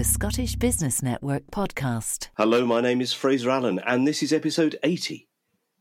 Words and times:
The 0.00 0.04
Scottish 0.04 0.56
Business 0.56 1.02
Network 1.02 1.42
podcast. 1.50 2.28
Hello, 2.38 2.64
my 2.64 2.80
name 2.80 3.02
is 3.02 3.12
Fraser 3.12 3.50
Allen, 3.50 3.78
and 3.86 4.08
this 4.08 4.22
is 4.22 4.32
episode 4.32 4.78
80. 4.82 5.28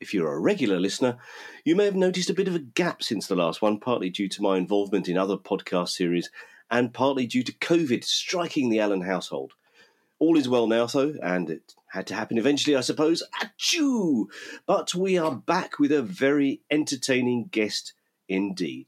If 0.02 0.14
you're 0.14 0.34
a 0.34 0.40
regular 0.42 0.78
listener, 0.78 1.20
you 1.64 1.74
may 1.74 1.86
have 1.86 1.96
noticed 1.96 2.30
a 2.30 2.34
bit 2.34 2.50
of 2.50 2.54
a 2.54 2.60
gap 2.60 3.02
since 3.02 3.28
the 3.28 3.38
last 3.38 3.62
one, 3.62 3.80
partly 3.80 4.10
due 4.10 4.28
to 4.28 4.42
my 4.42 4.58
involvement 4.58 5.08
in 5.08 5.18
other 5.18 5.38
podcast 5.38 5.92
series 5.92 6.30
and 6.70 6.94
partly 6.94 7.28
due 7.28 7.44
to 7.44 7.54
COVID 7.54 8.04
striking 8.04 8.68
the 8.68 8.82
Allen 8.82 9.04
household. 9.04 9.54
All 10.20 10.36
is 10.36 10.50
well 10.50 10.68
now, 10.68 10.86
though, 10.86 11.16
and 11.24 11.50
it 11.50 11.76
had 11.88 12.06
to 12.08 12.16
happen 12.16 12.38
eventually, 12.38 12.76
I 12.76 12.82
suppose. 12.82 13.24
Achoo! 13.42 14.26
But 14.66 14.94
we 14.94 15.18
are 15.18 15.34
back 15.34 15.80
with 15.80 15.94
a 15.94 16.02
very 16.04 16.60
entertaining 16.70 17.46
guest 17.52 17.94
indeed. 18.28 18.88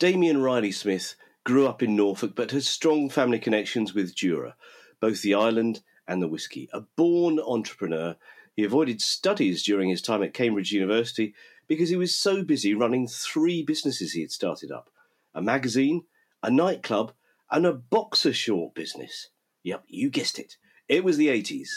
Damian 0.00 0.42
Riley 0.42 0.72
Smith 0.72 1.14
grew 1.44 1.66
up 1.66 1.82
in 1.82 1.94
Norfolk 1.94 2.32
but 2.34 2.50
has 2.50 2.66
strong 2.66 3.08
family 3.08 3.38
connections 3.38 3.94
with 3.94 4.14
Jura, 4.14 4.56
both 5.00 5.22
the 5.22 5.34
island 5.34 5.82
and 6.08 6.22
the 6.22 6.28
whisky. 6.28 6.68
A 6.72 6.80
born 6.80 7.38
entrepreneur, 7.38 8.16
he 8.56 8.64
avoided 8.64 9.00
studies 9.00 9.62
during 9.62 9.90
his 9.90 10.02
time 10.02 10.22
at 10.22 10.34
Cambridge 10.34 10.72
University 10.72 11.34
because 11.68 11.90
he 11.90 11.96
was 11.96 12.16
so 12.16 12.42
busy 12.42 12.74
running 12.74 13.06
three 13.06 13.62
businesses 13.62 14.12
he 14.12 14.22
had 14.22 14.32
started 14.32 14.70
up 14.70 14.90
a 15.36 15.42
magazine, 15.42 16.04
a 16.42 16.50
nightclub, 16.50 17.12
and 17.50 17.66
a 17.66 17.72
boxer 17.72 18.32
short 18.32 18.72
business. 18.72 19.30
Yep, 19.64 19.84
you 19.88 20.08
guessed 20.08 20.38
it. 20.38 20.56
It 20.88 21.02
was 21.02 21.16
the 21.16 21.28
80s. 21.28 21.68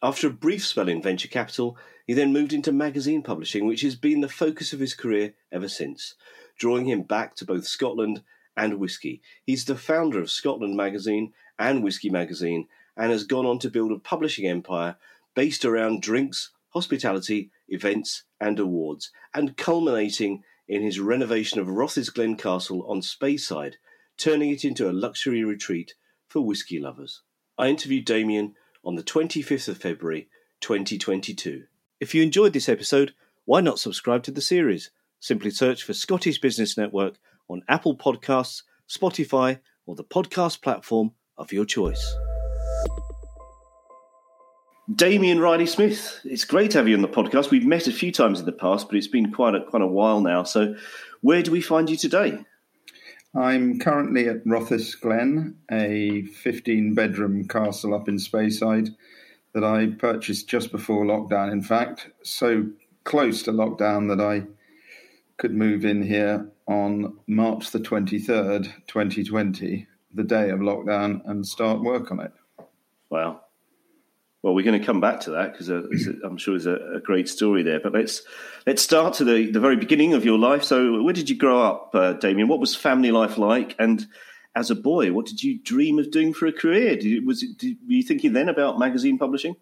After 0.00 0.28
a 0.28 0.30
brief 0.30 0.64
spell 0.64 0.88
in 0.88 1.02
venture 1.02 1.28
capital, 1.28 1.76
he 2.06 2.12
then 2.12 2.32
moved 2.32 2.52
into 2.52 2.70
magazine 2.70 3.22
publishing, 3.22 3.66
which 3.66 3.80
has 3.80 3.96
been 3.96 4.20
the 4.20 4.28
focus 4.28 4.72
of 4.72 4.80
his 4.80 4.94
career 4.94 5.34
ever 5.50 5.68
since, 5.68 6.14
drawing 6.56 6.84
him 6.84 7.02
back 7.02 7.34
to 7.36 7.44
both 7.44 7.66
Scotland 7.66 8.22
and 8.56 8.78
whisky. 8.78 9.20
He's 9.44 9.64
the 9.64 9.76
founder 9.76 10.20
of 10.20 10.30
Scotland 10.30 10.76
Magazine 10.76 11.32
and 11.58 11.82
Whisky 11.82 12.10
Magazine 12.10 12.68
and 12.96 13.10
has 13.10 13.24
gone 13.24 13.46
on 13.46 13.58
to 13.60 13.70
build 13.70 13.92
a 13.92 13.98
publishing 13.98 14.46
empire 14.46 14.96
based 15.34 15.64
around 15.64 16.02
drinks, 16.02 16.50
hospitality, 16.70 17.50
events, 17.68 18.24
and 18.40 18.58
awards, 18.58 19.10
and 19.32 19.56
culminating 19.56 20.42
in 20.68 20.82
his 20.82 21.00
renovation 21.00 21.60
of 21.60 21.68
Rothes 21.68 22.10
Glen 22.10 22.36
Castle 22.36 22.84
on 22.88 23.00
Speyside, 23.00 23.74
turning 24.16 24.50
it 24.50 24.64
into 24.64 24.88
a 24.88 24.92
luxury 24.92 25.44
retreat 25.44 25.94
for 26.28 26.40
whisky 26.40 26.78
lovers. 26.78 27.22
I 27.58 27.68
interviewed 27.68 28.04
Damian 28.04 28.54
on 28.84 28.94
the 28.94 29.02
25th 29.02 29.68
of 29.68 29.78
February 29.78 30.28
2022. 30.60 31.64
If 32.00 32.14
you 32.14 32.22
enjoyed 32.22 32.52
this 32.52 32.68
episode, 32.68 33.14
why 33.44 33.60
not 33.60 33.78
subscribe 33.78 34.22
to 34.24 34.30
the 34.30 34.40
series? 34.40 34.90
Simply 35.20 35.50
search 35.50 35.82
for 35.82 35.94
Scottish 35.94 36.40
Business 36.40 36.76
Network 36.76 37.14
on 37.48 37.62
Apple 37.68 37.96
Podcasts, 37.96 38.62
Spotify, 38.88 39.60
or 39.86 39.94
the 39.94 40.04
podcast 40.04 40.62
platform 40.62 41.12
of 41.36 41.52
your 41.52 41.64
choice. 41.64 42.14
Damian 44.94 45.40
Riley 45.40 45.66
Smith, 45.66 46.20
it's 46.24 46.44
great 46.44 46.72
to 46.72 46.78
have 46.78 46.88
you 46.88 46.94
on 46.94 47.02
the 47.02 47.08
podcast. 47.08 47.50
We've 47.50 47.64
met 47.64 47.86
a 47.86 47.92
few 47.92 48.12
times 48.12 48.40
in 48.40 48.46
the 48.46 48.52
past, 48.52 48.88
but 48.88 48.96
it's 48.96 49.08
been 49.08 49.32
quite 49.32 49.54
a, 49.54 49.64
quite 49.64 49.82
a 49.82 49.86
while 49.86 50.20
now. 50.20 50.42
So, 50.42 50.74
where 51.22 51.42
do 51.42 51.50
we 51.50 51.62
find 51.62 51.88
you 51.88 51.96
today? 51.96 52.38
I'm 53.34 53.78
currently 53.78 54.28
at 54.28 54.46
Rothes 54.46 54.94
Glen, 54.94 55.56
a 55.70 56.22
15 56.22 56.94
bedroom 56.94 57.48
castle 57.48 57.94
up 57.94 58.08
in 58.08 58.16
Speyside 58.16 58.94
that 59.54 59.64
I 59.64 59.86
purchased 59.86 60.48
just 60.48 60.70
before 60.70 61.04
lockdown, 61.04 61.50
in 61.50 61.62
fact, 61.62 62.08
so 62.22 62.66
close 63.04 63.42
to 63.44 63.52
lockdown 63.52 64.08
that 64.08 64.22
I 64.22 64.46
could 65.36 65.54
move 65.54 65.84
in 65.84 66.02
here 66.02 66.48
on 66.66 67.18
March 67.26 67.70
the 67.70 67.80
23rd, 67.80 68.72
2020, 68.86 69.86
the 70.12 70.24
day 70.24 70.50
of 70.50 70.60
lockdown, 70.60 71.20
and 71.26 71.46
start 71.46 71.82
work 71.82 72.10
on 72.10 72.20
it. 72.20 72.32
Wow. 73.10 73.40
Well, 74.42 74.54
we're 74.54 74.64
going 74.64 74.78
to 74.78 74.84
come 74.84 75.00
back 75.00 75.20
to 75.20 75.30
that 75.30 75.52
because 75.52 75.70
uh, 75.70 75.82
I'm 76.22 76.36
sure 76.36 76.52
there's 76.52 76.66
a, 76.66 76.96
a, 76.96 77.00
great 77.00 77.30
story 77.30 77.62
there. 77.62 77.80
But 77.80 77.94
let's 77.94 78.22
let's 78.66 78.82
start 78.82 79.14
to 79.14 79.24
the, 79.24 79.50
the 79.50 79.60
very 79.60 79.76
beginning 79.76 80.12
of 80.12 80.24
your 80.24 80.38
life. 80.38 80.62
So, 80.62 81.02
where 81.02 81.14
did 81.14 81.30
you 81.30 81.36
grow 81.36 81.62
up, 81.62 81.90
uh, 81.94 82.12
Damian? 82.12 82.48
What 82.48 82.60
was 82.60 82.76
family 82.76 83.10
life 83.10 83.38
like? 83.38 83.74
And 83.78 84.06
as 84.54 84.70
a 84.70 84.74
boy, 84.74 85.12
what 85.12 85.26
did 85.26 85.42
you 85.42 85.58
dream 85.58 85.98
of 85.98 86.10
doing 86.10 86.34
for 86.34 86.46
a 86.46 86.52
career? 86.52 86.96
Did, 86.96 87.26
was 87.26 87.42
it, 87.42 87.56
did, 87.56 87.78
were 87.86 87.94
you 87.94 88.02
thinking 88.02 88.34
then 88.34 88.50
about 88.50 88.78
magazine 88.78 89.16
publishing? 89.16 89.56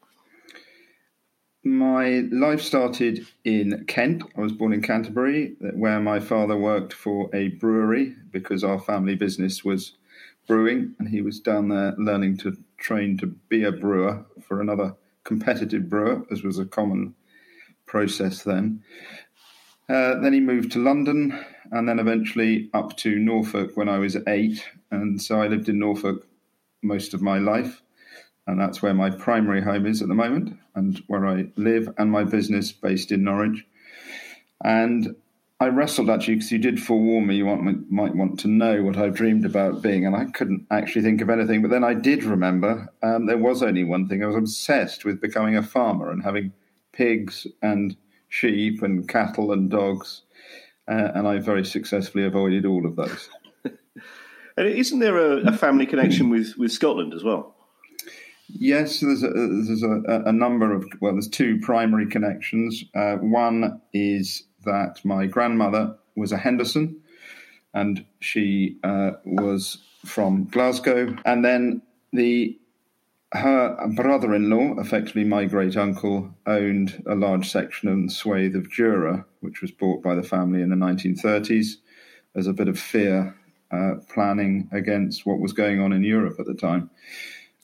My 1.64 2.26
life 2.32 2.60
started 2.60 3.24
in 3.44 3.84
Kent. 3.86 4.24
I 4.36 4.40
was 4.40 4.52
born 4.52 4.72
in 4.72 4.82
Canterbury, 4.82 5.54
where 5.60 6.00
my 6.00 6.18
father 6.18 6.56
worked 6.56 6.92
for 6.92 7.30
a 7.32 7.48
brewery 7.48 8.16
because 8.32 8.64
our 8.64 8.80
family 8.80 9.14
business 9.14 9.64
was 9.64 9.92
brewing, 10.48 10.96
and 10.98 11.08
he 11.08 11.22
was 11.22 11.38
down 11.38 11.68
there 11.68 11.94
learning 11.98 12.38
to 12.38 12.56
train 12.78 13.16
to 13.18 13.26
be 13.26 13.62
a 13.62 13.70
brewer 13.70 14.24
for 14.40 14.60
another 14.60 14.96
competitive 15.22 15.88
brewer, 15.88 16.26
as 16.32 16.42
was 16.42 16.58
a 16.58 16.64
common 16.64 17.14
process 17.86 18.42
then. 18.42 18.82
Uh, 19.88 20.18
then 20.18 20.32
he 20.32 20.40
moved 20.40 20.72
to 20.72 20.82
London 20.82 21.38
and 21.70 21.88
then 21.88 21.98
eventually 21.98 22.70
up 22.74 22.96
to 22.96 23.18
Norfolk 23.18 23.76
when 23.76 23.88
I 23.88 23.98
was 23.98 24.16
eight. 24.26 24.64
And 24.90 25.20
so 25.20 25.40
I 25.40 25.46
lived 25.46 25.68
in 25.68 25.78
Norfolk 25.78 26.26
most 26.82 27.14
of 27.14 27.22
my 27.22 27.38
life 27.38 27.82
and 28.46 28.60
that's 28.60 28.82
where 28.82 28.94
my 28.94 29.10
primary 29.10 29.62
home 29.62 29.86
is 29.86 30.02
at 30.02 30.08
the 30.08 30.14
moment, 30.14 30.58
and 30.74 31.02
where 31.06 31.26
I 31.26 31.46
live, 31.56 31.92
and 31.98 32.10
my 32.10 32.24
business 32.24 32.72
based 32.72 33.12
in 33.12 33.24
Norwich. 33.24 33.64
And 34.64 35.16
I 35.62 35.68
wrestled 35.68 36.10
actually 36.10 36.34
because 36.34 36.50
you 36.50 36.58
did 36.58 36.82
forewarn 36.82 37.28
me 37.28 37.36
you 37.36 37.46
want, 37.46 37.88
might 37.88 38.16
want 38.16 38.40
to 38.40 38.48
know 38.48 38.82
what 38.82 38.96
I've 38.96 39.14
dreamed 39.14 39.44
about 39.44 39.80
being, 39.80 40.04
and 40.04 40.16
I 40.16 40.24
couldn't 40.24 40.66
actually 40.72 41.02
think 41.02 41.20
of 41.20 41.30
anything. 41.30 41.62
But 41.62 41.70
then 41.70 41.84
I 41.84 41.94
did 41.94 42.24
remember 42.24 42.92
um, 43.00 43.26
there 43.26 43.38
was 43.38 43.62
only 43.62 43.84
one 43.84 44.08
thing. 44.08 44.24
I 44.24 44.26
was 44.26 44.34
obsessed 44.34 45.04
with 45.04 45.20
becoming 45.20 45.56
a 45.56 45.62
farmer 45.62 46.10
and 46.10 46.24
having 46.24 46.52
pigs 46.92 47.46
and 47.62 47.96
sheep 48.28 48.82
and 48.82 49.08
cattle 49.08 49.52
and 49.52 49.70
dogs, 49.70 50.22
uh, 50.88 51.12
and 51.14 51.28
I 51.28 51.38
very 51.38 51.64
successfully 51.64 52.24
avoided 52.24 52.66
all 52.66 52.84
of 52.84 52.96
those. 52.96 53.28
and 53.64 54.66
isn't 54.66 54.98
there 54.98 55.16
a, 55.16 55.52
a 55.52 55.52
family 55.52 55.86
connection 55.86 56.28
with, 56.28 56.56
with 56.58 56.72
Scotland 56.72 57.14
as 57.14 57.22
well? 57.22 57.54
Yes, 58.48 59.00
there's 59.00 59.22
a, 59.22 59.28
there's 59.28 59.82
a, 59.82 60.22
a, 60.26 60.32
number 60.32 60.72
of 60.72 60.84
well, 61.00 61.12
there's 61.12 61.28
two 61.28 61.58
primary 61.60 62.06
connections. 62.06 62.84
Uh, 62.94 63.16
one 63.16 63.80
is 63.92 64.44
that 64.64 65.04
my 65.04 65.26
grandmother 65.26 65.96
was 66.16 66.32
a 66.32 66.36
Henderson, 66.36 67.00
and 67.72 68.04
she 68.20 68.78
uh, 68.84 69.12
was 69.24 69.78
from 70.04 70.44
Glasgow, 70.46 71.16
and 71.24 71.44
then 71.44 71.82
the 72.12 72.58
her 73.32 73.88
brother-in-law, 73.94 74.78
effectively 74.78 75.24
my 75.24 75.46
great 75.46 75.76
uncle, 75.76 76.34
owned 76.46 77.02
a 77.06 77.14
large 77.14 77.50
section 77.50 77.88
and 77.88 78.12
swathe 78.12 78.54
of 78.54 78.70
Jura, 78.70 79.24
which 79.40 79.62
was 79.62 79.70
bought 79.70 80.02
by 80.02 80.14
the 80.14 80.22
family 80.22 80.60
in 80.60 80.68
the 80.68 80.76
1930s 80.76 81.76
as 82.34 82.46
a 82.46 82.52
bit 82.52 82.68
of 82.68 82.78
fear 82.78 83.34
uh, 83.70 83.94
planning 84.12 84.68
against 84.70 85.24
what 85.24 85.40
was 85.40 85.54
going 85.54 85.80
on 85.80 85.94
in 85.94 86.04
Europe 86.04 86.38
at 86.38 86.46
the 86.46 86.54
time. 86.54 86.90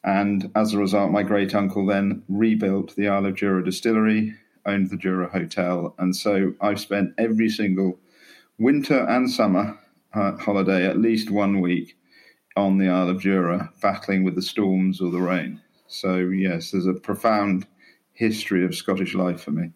And 0.04 0.50
as 0.54 0.72
a 0.72 0.78
result, 0.78 1.10
my 1.10 1.22
great 1.22 1.54
uncle 1.54 1.86
then 1.86 2.22
rebuilt 2.28 2.94
the 2.94 3.08
Isle 3.08 3.26
of 3.26 3.34
Jura 3.34 3.64
distillery, 3.64 4.34
owned 4.64 4.90
the 4.90 4.96
Jura 4.96 5.28
Hotel. 5.28 5.94
And 5.98 6.14
so 6.14 6.54
I've 6.60 6.80
spent 6.80 7.14
every 7.18 7.48
single 7.48 7.98
winter 8.58 9.04
and 9.08 9.30
summer 9.30 9.78
uh, 10.14 10.36
holiday 10.36 10.86
at 10.86 10.98
least 10.98 11.30
one 11.30 11.60
week 11.60 11.96
on 12.56 12.78
the 12.78 12.88
Isle 12.88 13.10
of 13.10 13.20
Jura, 13.20 13.72
battling 13.80 14.24
with 14.24 14.34
the 14.34 14.42
storms 14.42 15.00
or 15.00 15.10
the 15.10 15.20
rain. 15.20 15.60
So, 15.86 16.16
yes, 16.16 16.70
there's 16.70 16.86
a 16.86 16.92
profound 16.92 17.66
history 18.12 18.64
of 18.64 18.74
Scottish 18.74 19.14
life 19.14 19.40
for 19.40 19.52
me. 19.52 19.70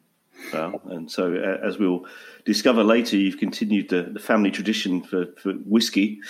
Well, 0.53 0.81
and 0.87 1.11
so 1.11 1.35
uh, 1.35 1.65
as 1.65 1.79
we'll 1.79 2.05
discover 2.45 2.83
later, 2.83 3.17
you've 3.17 3.39
continued 3.39 3.89
the, 3.89 4.11
the 4.13 4.19
family 4.19 4.51
tradition 4.51 5.03
for, 5.03 5.27
for 5.41 5.53
whiskey 5.53 6.21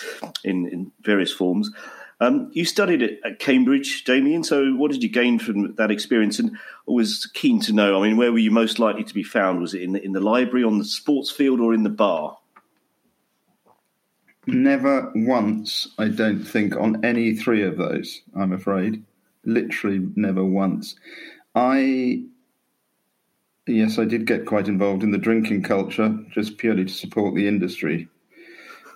in, 0.44 0.68
in 0.68 0.92
various 1.02 1.32
forms. 1.32 1.70
Um, 2.22 2.52
you 2.52 2.64
studied 2.64 3.18
at, 3.24 3.40
Cambridge, 3.40 4.04
Damian. 4.04 4.44
So, 4.44 4.74
what 4.76 4.92
did 4.92 5.02
you 5.02 5.08
gain 5.08 5.40
from 5.40 5.74
that 5.74 5.90
experience? 5.90 6.38
And 6.38 6.52
I 6.56 6.92
was 6.92 7.26
keen 7.26 7.60
to 7.62 7.72
know. 7.72 8.00
I 8.00 8.06
mean, 8.06 8.16
where 8.16 8.30
were 8.30 8.38
you 8.38 8.52
most 8.52 8.78
likely 8.78 9.02
to 9.02 9.12
be 9.12 9.24
found? 9.24 9.60
Was 9.60 9.74
it 9.74 9.82
in 9.82 9.92
the, 9.92 10.04
in 10.04 10.12
the 10.12 10.20
library, 10.20 10.62
on 10.62 10.78
the 10.78 10.84
sports 10.84 11.32
field, 11.32 11.58
or 11.58 11.74
in 11.74 11.82
the 11.82 11.90
bar? 11.90 12.38
Never 14.46 15.10
once, 15.16 15.88
I 15.98 16.08
don't 16.08 16.44
think, 16.44 16.76
on 16.76 17.04
any 17.04 17.34
three 17.34 17.64
of 17.64 17.76
those. 17.76 18.22
I'm 18.36 18.52
afraid, 18.52 19.02
literally 19.44 20.06
never 20.14 20.44
once. 20.44 20.94
I 21.56 22.22
yes, 23.66 23.98
I 23.98 24.04
did 24.04 24.26
get 24.26 24.46
quite 24.46 24.68
involved 24.68 25.02
in 25.02 25.10
the 25.10 25.18
drinking 25.18 25.64
culture, 25.64 26.16
just 26.30 26.56
purely 26.56 26.84
to 26.84 26.92
support 26.92 27.34
the 27.34 27.48
industry. 27.48 28.08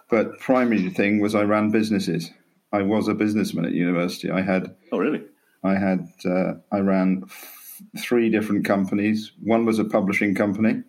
But 0.08 0.38
primary 0.38 0.90
thing 0.90 1.20
was 1.20 1.34
I 1.34 1.42
ran 1.42 1.70
businesses. 1.72 2.30
I 2.76 2.82
was 2.82 3.08
a 3.08 3.14
businessman 3.14 3.64
at 3.64 3.72
university. 3.72 4.30
I 4.30 4.42
had. 4.42 4.76
Oh, 4.92 4.98
really? 4.98 5.22
I 5.64 5.74
had. 5.76 6.08
Uh, 6.24 6.54
I 6.70 6.80
ran 6.80 7.22
f- 7.24 7.82
three 7.98 8.28
different 8.28 8.66
companies. 8.66 9.32
One 9.42 9.64
was 9.64 9.78
a 9.78 9.84
publishing 9.84 10.34
company, 10.34 10.82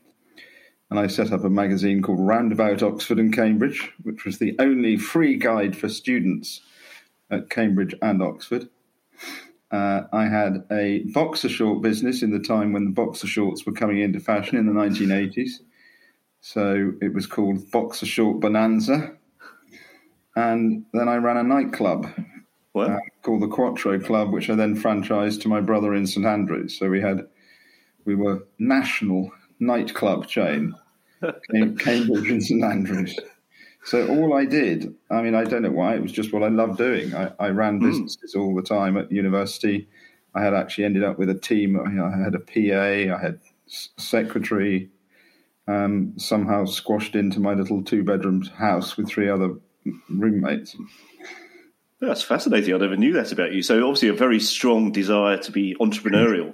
and 0.89 0.99
I 0.99 1.07
set 1.07 1.31
up 1.31 1.45
a 1.45 1.49
magazine 1.49 2.01
called 2.01 2.19
Roundabout 2.19 2.83
Oxford 2.83 3.19
and 3.19 3.33
Cambridge, 3.33 3.89
which 4.03 4.25
was 4.25 4.37
the 4.37 4.53
only 4.59 4.97
free 4.97 5.37
guide 5.37 5.77
for 5.77 5.87
students 5.87 6.59
at 7.31 7.49
Cambridge 7.49 7.95
and 8.01 8.21
Oxford. 8.21 8.67
Uh, 9.71 10.03
I 10.11 10.25
had 10.25 10.65
a 10.71 11.03
boxer 11.13 11.49
short 11.49 11.81
business 11.81 12.21
in 12.21 12.31
the 12.31 12.39
time 12.39 12.73
when 12.73 12.85
the 12.85 12.91
boxer 12.91 13.27
shorts 13.27 13.65
were 13.65 13.73
coming 13.73 13.99
into 13.99 14.19
fashion 14.19 14.57
in 14.57 14.65
the 14.65 14.73
1980s. 14.73 15.59
So 16.41 16.93
it 17.01 17.13
was 17.13 17.27
called 17.27 17.69
Boxer 17.71 18.05
Short 18.05 18.39
Bonanza. 18.39 19.16
And 20.37 20.85
then 20.93 21.09
I 21.09 21.15
ran 21.15 21.37
a 21.37 21.41
nightclub 21.43 22.05
uh, 22.75 22.97
called 23.23 23.41
the 23.41 23.47
Quattro 23.47 23.99
Club, 23.99 24.31
which 24.31 24.51
I 24.51 24.55
then 24.55 24.79
franchised 24.79 25.41
to 25.41 25.47
my 25.47 25.61
brother 25.61 25.95
in 25.95 26.05
St 26.05 26.27
Andrews. 26.27 26.77
So 26.77 26.89
we 26.89 27.01
had, 27.01 27.27
we 28.05 28.13
were 28.13 28.45
national 28.59 29.31
nightclub 29.59 30.27
chain, 30.27 30.75
Cambridge 31.79 32.29
and 32.29 32.43
St 32.43 32.63
Andrews. 32.63 33.19
So 33.83 34.07
all 34.09 34.35
I 34.35 34.45
did, 34.45 34.93
I 35.09 35.23
mean, 35.23 35.33
I 35.33 35.43
don't 35.43 35.63
know 35.63 35.71
why, 35.71 35.95
it 35.95 36.03
was 36.03 36.11
just 36.11 36.31
what 36.31 36.43
I 36.43 36.49
loved 36.49 36.77
doing. 36.77 37.15
I, 37.15 37.31
I 37.39 37.47
ran 37.49 37.79
hmm. 37.79 37.87
businesses 37.87 38.35
mm. 38.35 38.39
all 38.39 38.53
the 38.53 38.61
time 38.61 38.95
at 38.95 39.11
university. 39.11 39.87
I 40.35 40.43
had 40.43 40.53
actually 40.53 40.85
ended 40.85 41.03
up 41.03 41.17
with 41.17 41.31
a 41.31 41.39
team. 41.39 41.79
I 41.79 42.23
had 42.23 42.35
a 42.35 42.39
PA, 42.39 43.15
I 43.15 43.19
had 43.19 43.39
secretary, 43.65 44.91
um, 45.67 46.13
somehow 46.19 46.65
squashed 46.65 47.15
into 47.15 47.39
my 47.39 47.55
little 47.55 47.83
two 47.83 48.03
bedroom 48.03 48.43
house 48.43 48.97
with 48.97 49.09
three 49.09 49.29
other 49.29 49.55
roommates. 50.09 50.75
That's 51.99 52.21
fascinating. 52.21 52.73
I 52.73 52.77
never 52.77 52.95
knew 52.95 53.13
that 53.13 53.31
about 53.31 53.53
you. 53.53 53.61
So 53.63 53.83
obviously 53.83 54.09
a 54.09 54.13
very 54.13 54.39
strong 54.39 54.91
desire 54.91 55.37
to 55.37 55.51
be 55.51 55.75
entrepreneurial. 55.79 56.53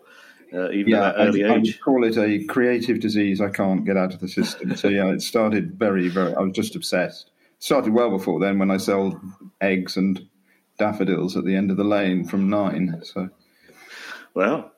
Uh, 0.53 0.69
even 0.71 0.91
yeah, 0.91 1.09
at 1.09 1.18
that 1.18 1.27
early 1.27 1.44
I, 1.44 1.56
age. 1.56 1.80
I 1.80 1.83
call 1.83 2.03
it 2.03 2.18
a 2.18 2.45
creative 2.45 3.00
disease 3.00 3.41
I 3.41 3.50
can't 3.50 3.85
get 3.85 3.97
out 3.97 4.13
of 4.13 4.19
the 4.19 4.27
system. 4.27 4.75
So 4.75 4.88
yeah, 4.88 5.07
it 5.07 5.21
started 5.21 5.77
very, 5.77 6.09
very. 6.09 6.33
I 6.35 6.41
was 6.41 6.53
just 6.53 6.75
obsessed. 6.75 7.31
Started 7.59 7.94
well 7.94 8.12
before 8.12 8.39
then 8.39 8.59
when 8.59 8.69
I 8.69 8.77
sold 8.77 9.15
eggs 9.62 9.97
and 9.97 10.27
daffodils 10.77 11.36
at 11.36 11.45
the 11.45 11.56
end 11.56 11.71
of 11.71 11.77
the 11.77 11.83
lane 11.83 12.25
from 12.25 12.50
nine. 12.50 13.01
So, 13.03 13.29
well, 14.33 14.71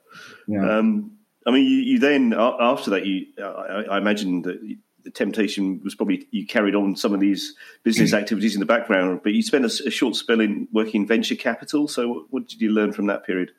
yeah. 0.48 0.78
Um, 0.78 1.18
I 1.46 1.51
mean, 1.51 1.66
you, 1.66 1.78
you, 1.78 2.00
then 2.00 2.34
after 2.34 2.92
that, 2.92 3.06
you 3.06 3.28
I, 3.40 3.84
I 3.92 3.98
imagine 3.98 4.44
that 4.44 4.60
the 5.06 5.12
temptation 5.12 5.80
was 5.84 5.96
probably 5.96 6.28
you 6.31 6.46
carried 6.46 6.75
on 6.75 6.98
some 6.98 7.13
of 7.13 7.22
these 7.22 7.56
business 7.84 8.12
mm. 8.12 8.18
activities 8.18 8.56
in 8.56 8.60
the 8.60 8.66
background, 8.66 9.22
but 9.24 9.31
you 9.34 9.42
spent 9.42 9.63
a, 9.63 9.88
a 9.88 9.90
short 9.92 10.16
spell 10.16 10.42
in 10.42 10.68
working 10.74 11.04
in 11.04 11.07
venture 11.07 11.36
capital. 11.36 11.88
So, 11.88 12.10
what, 12.10 12.25
what 12.31 12.48
did 12.48 12.60
you 12.60 12.72
learn 12.72 12.92
from 12.92 13.06
that 13.07 13.25
period? 13.25 13.52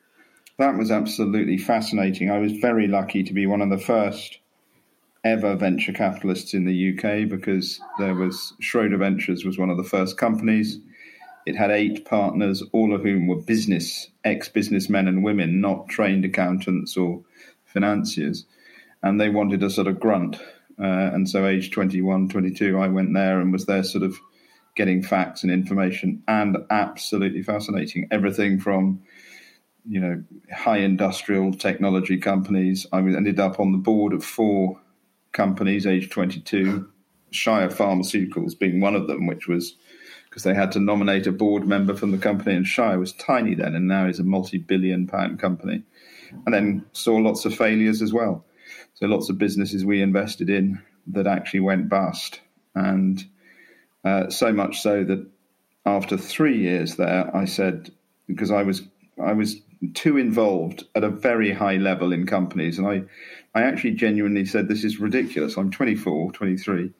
that 0.57 0.75
was 0.75 0.91
absolutely 0.91 1.57
fascinating. 1.57 2.31
I 2.31 2.39
was 2.39 2.51
very 2.53 2.87
lucky 2.87 3.23
to 3.23 3.33
be 3.33 3.45
one 3.45 3.61
of 3.61 3.69
the 3.69 3.77
first 3.77 4.39
ever 5.23 5.55
venture 5.55 5.93
capitalists 5.93 6.53
in 6.53 6.65
the 6.65 6.93
UK 6.93 7.29
because 7.29 7.79
there 7.99 8.15
was 8.15 8.53
Schroder 8.59 8.97
Ventures 8.97 9.45
was 9.45 9.57
one 9.57 9.69
of 9.69 9.77
the 9.77 9.83
first 9.83 10.17
companies. 10.17 10.79
It 11.45 11.55
had 11.55 11.71
eight 11.71 12.05
partners, 12.05 12.63
all 12.71 12.93
of 12.93 13.03
whom 13.03 13.27
were 13.27 13.41
business 13.41 14.09
ex 14.23 14.49
businessmen 14.49 15.07
and 15.07 15.23
women, 15.23 15.61
not 15.61 15.89
trained 15.89 16.25
accountants 16.25 16.97
or 16.97 17.23
financiers, 17.65 18.45
and 19.03 19.21
they 19.21 19.29
wanted 19.29 19.63
a 19.63 19.69
sort 19.69 19.87
of 19.87 19.99
grunt. 19.99 20.37
Uh, 20.79 21.11
and 21.13 21.27
so, 21.27 21.45
age 21.47 21.71
21, 21.71 22.29
22, 22.29 22.77
I 22.77 22.87
went 22.87 23.13
there 23.13 23.39
and 23.39 23.51
was 23.51 23.65
there 23.65 23.83
sort 23.83 24.03
of 24.03 24.17
getting 24.75 25.01
facts 25.01 25.43
and 25.43 25.51
information, 25.51 26.21
and 26.27 26.57
absolutely 26.69 27.41
fascinating. 27.41 28.07
Everything 28.11 28.59
from 28.59 29.01
you 29.89 30.01
know, 30.01 30.23
high 30.53 30.79
industrial 30.79 31.53
technology 31.53 32.17
companies. 32.17 32.85
I 32.91 32.99
ended 32.99 33.39
up 33.39 33.59
on 33.59 33.71
the 33.71 33.77
board 33.77 34.13
of 34.13 34.23
four 34.23 34.79
companies, 35.31 35.87
age 35.87 36.09
22, 36.09 36.87
Shire 37.31 37.69
Pharmaceuticals 37.69 38.57
being 38.57 38.81
one 38.81 38.95
of 38.95 39.07
them, 39.07 39.27
which 39.27 39.47
was 39.47 39.75
because 40.29 40.43
they 40.43 40.53
had 40.53 40.71
to 40.73 40.79
nominate 40.79 41.25
a 41.25 41.31
board 41.31 41.65
member 41.65 41.95
from 41.95 42.11
the 42.11 42.17
company, 42.17 42.55
and 42.55 42.67
Shire 42.67 42.99
was 42.99 43.13
tiny 43.13 43.55
then, 43.55 43.75
and 43.75 43.87
now 43.87 44.07
is 44.07 44.19
a 44.19 44.23
multi-billion 44.23 45.07
pound 45.07 45.39
company. 45.39 45.83
And 46.45 46.53
then 46.53 46.85
saw 46.91 47.15
lots 47.15 47.45
of 47.45 47.55
failures 47.55 48.01
as 48.01 48.11
well. 48.11 48.45
So 48.95 49.07
lots 49.07 49.29
of 49.29 49.37
businesses 49.37 49.85
we 49.85 50.01
invested 50.01 50.49
in 50.49 50.81
that 51.07 51.27
actually 51.27 51.61
went 51.61 51.89
bust, 51.89 52.41
and 52.75 53.23
uh, 54.03 54.29
so 54.29 54.51
much 54.51 54.81
so 54.81 55.03
that 55.03 55.27
after 55.85 56.17
three 56.17 56.59
years 56.59 56.95
there, 56.95 57.35
I 57.35 57.45
said 57.45 57.91
because 58.27 58.51
I 58.51 58.63
was 58.63 58.83
I 59.21 59.33
was 59.33 59.61
too 59.93 60.17
involved 60.17 60.85
at 60.95 61.03
a 61.03 61.09
very 61.09 61.51
high 61.51 61.77
level 61.77 62.11
in 62.11 62.25
companies. 62.25 62.77
And 62.77 62.87
I, 62.87 63.03
I 63.53 63.63
actually 63.63 63.91
genuinely 63.91 64.45
said, 64.45 64.67
this 64.67 64.83
is 64.83 64.99
ridiculous. 64.99 65.57
I'm 65.57 65.71
24, 65.71 66.31
23. 66.31 66.91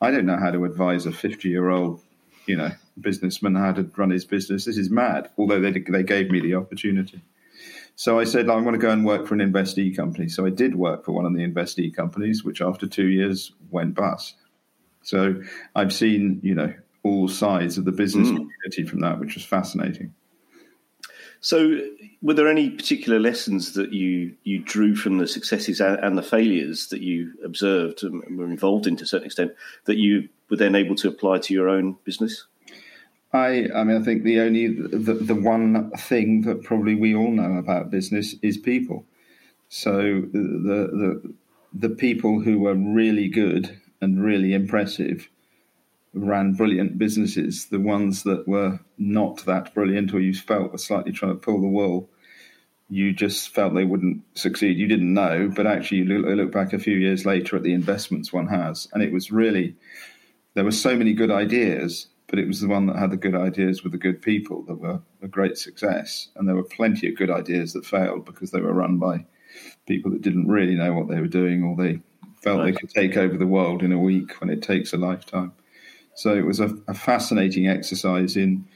I 0.00 0.10
don't 0.10 0.26
know 0.26 0.38
how 0.38 0.50
to 0.50 0.64
advise 0.64 1.06
a 1.06 1.12
50 1.12 1.48
year 1.48 1.68
old, 1.68 2.00
you 2.46 2.56
know, 2.56 2.70
businessman 3.00 3.54
how 3.54 3.72
to 3.72 3.90
run 3.96 4.10
his 4.10 4.24
business. 4.24 4.64
This 4.64 4.78
is 4.78 4.90
mad. 4.90 5.30
Although 5.38 5.60
they, 5.60 5.72
they 5.72 6.02
gave 6.02 6.30
me 6.30 6.40
the 6.40 6.54
opportunity. 6.54 7.22
So 7.96 8.18
I 8.18 8.24
said, 8.24 8.48
I 8.48 8.56
want 8.56 8.74
to 8.74 8.78
go 8.78 8.90
and 8.90 9.04
work 9.04 9.26
for 9.26 9.34
an 9.34 9.40
investee 9.40 9.94
company. 9.94 10.28
So 10.28 10.46
I 10.46 10.50
did 10.50 10.74
work 10.74 11.04
for 11.04 11.12
one 11.12 11.26
of 11.26 11.34
the 11.34 11.46
investee 11.46 11.94
companies, 11.94 12.42
which 12.42 12.60
after 12.60 12.86
two 12.86 13.08
years 13.08 13.52
went 13.70 13.94
bust. 13.94 14.34
So 15.02 15.40
I've 15.74 15.92
seen, 15.92 16.40
you 16.42 16.54
know, 16.54 16.72
all 17.02 17.28
sides 17.28 17.78
of 17.78 17.84
the 17.84 17.92
business 17.92 18.28
mm. 18.28 18.36
community 18.36 18.84
from 18.84 19.00
that, 19.00 19.18
which 19.18 19.34
was 19.34 19.44
fascinating. 19.44 20.14
So, 21.40 21.80
were 22.22 22.34
there 22.34 22.46
any 22.46 22.70
particular 22.70 23.18
lessons 23.18 23.74
that 23.74 23.92
you 23.92 24.36
you 24.44 24.60
drew 24.60 24.94
from 24.94 25.18
the 25.18 25.26
successes 25.26 25.80
and, 25.80 26.16
the 26.16 26.22
failures 26.22 26.86
that 26.88 27.00
you 27.00 27.32
observed 27.44 28.04
and 28.04 28.38
were 28.38 28.44
involved 28.44 28.86
in 28.86 28.96
to 28.96 29.04
a 29.04 29.06
certain 29.08 29.26
extent 29.26 29.52
that 29.86 29.96
you 29.96 30.28
were 30.50 30.56
then 30.56 30.76
able 30.76 30.94
to 30.94 31.08
apply 31.08 31.38
to 31.38 31.52
your 31.52 31.68
own 31.68 31.96
business? 32.04 32.46
I, 33.32 33.68
I 33.74 33.84
mean, 33.84 33.96
I 33.96 34.04
think 34.04 34.24
the 34.24 34.40
only 34.40 34.68
the, 34.68 35.14
the 35.14 35.34
one 35.34 35.90
thing 35.92 36.42
that 36.42 36.62
probably 36.62 36.94
we 36.94 37.14
all 37.14 37.30
know 37.30 37.56
about 37.56 37.90
business 37.90 38.34
is 38.42 38.58
people. 38.58 39.06
So 39.68 40.22
the 40.32 41.22
the 41.22 41.34
the 41.72 41.94
people 41.94 42.40
who 42.40 42.58
were 42.58 42.74
really 42.74 43.28
good 43.28 43.80
and 44.00 44.22
really 44.22 44.52
impressive 44.52 45.28
ran 46.12 46.52
brilliant 46.52 46.98
businesses, 46.98 47.66
the 47.66 47.80
ones 47.80 48.24
that 48.24 48.46
were 48.46 48.80
not 48.98 49.46
that 49.46 49.72
brilliant 49.72 50.12
or 50.12 50.20
you 50.20 50.34
felt 50.34 50.72
were 50.72 50.78
slightly 50.78 51.12
trying 51.12 51.32
to 51.32 51.38
pull 51.38 51.60
the 51.60 51.66
wool, 51.66 52.10
you 52.90 53.14
just 53.14 53.48
felt 53.48 53.74
they 53.74 53.86
wouldn't 53.86 54.22
succeed. 54.34 54.76
You 54.76 54.86
didn't 54.86 55.14
know, 55.14 55.50
but 55.54 55.66
actually, 55.66 55.98
you 55.98 56.04
look, 56.04 56.36
look 56.36 56.52
back 56.52 56.74
a 56.74 56.78
few 56.78 56.96
years 56.96 57.24
later 57.24 57.56
at 57.56 57.62
the 57.62 57.72
investments 57.72 58.32
one 58.32 58.48
has, 58.48 58.88
and 58.92 59.02
it 59.02 59.12
was 59.12 59.32
really 59.32 59.74
there 60.52 60.64
were 60.64 60.70
so 60.70 60.94
many 60.94 61.14
good 61.14 61.30
ideas, 61.30 62.08
but 62.32 62.38
it 62.38 62.48
was 62.48 62.62
the 62.62 62.66
one 62.66 62.86
that 62.86 62.96
had 62.96 63.10
the 63.10 63.18
good 63.18 63.34
ideas 63.34 63.82
with 63.82 63.92
the 63.92 63.98
good 63.98 64.22
people 64.22 64.62
that 64.62 64.76
were 64.76 65.02
a 65.20 65.28
great 65.28 65.58
success. 65.58 66.28
And 66.34 66.48
there 66.48 66.56
were 66.56 66.62
plenty 66.62 67.06
of 67.06 67.14
good 67.14 67.30
ideas 67.30 67.74
that 67.74 67.84
failed 67.84 68.24
because 68.24 68.52
they 68.52 68.60
were 68.62 68.72
run 68.72 68.96
by 68.96 69.26
people 69.86 70.10
that 70.12 70.22
didn't 70.22 70.48
really 70.48 70.74
know 70.74 70.94
what 70.94 71.08
they 71.08 71.20
were 71.20 71.26
doing 71.26 71.62
or 71.62 71.76
they 71.76 72.00
felt 72.40 72.60
right. 72.60 72.72
they 72.72 72.80
could 72.80 72.88
take 72.88 73.18
over 73.18 73.36
the 73.36 73.46
world 73.46 73.82
in 73.82 73.92
a 73.92 73.98
week 73.98 74.40
when 74.40 74.48
it 74.48 74.62
takes 74.62 74.94
a 74.94 74.96
lifetime. 74.96 75.52
So 76.14 76.34
it 76.34 76.46
was 76.46 76.58
a, 76.58 76.74
a 76.88 76.94
fascinating 76.94 77.68
exercise 77.68 78.34
in, 78.34 78.66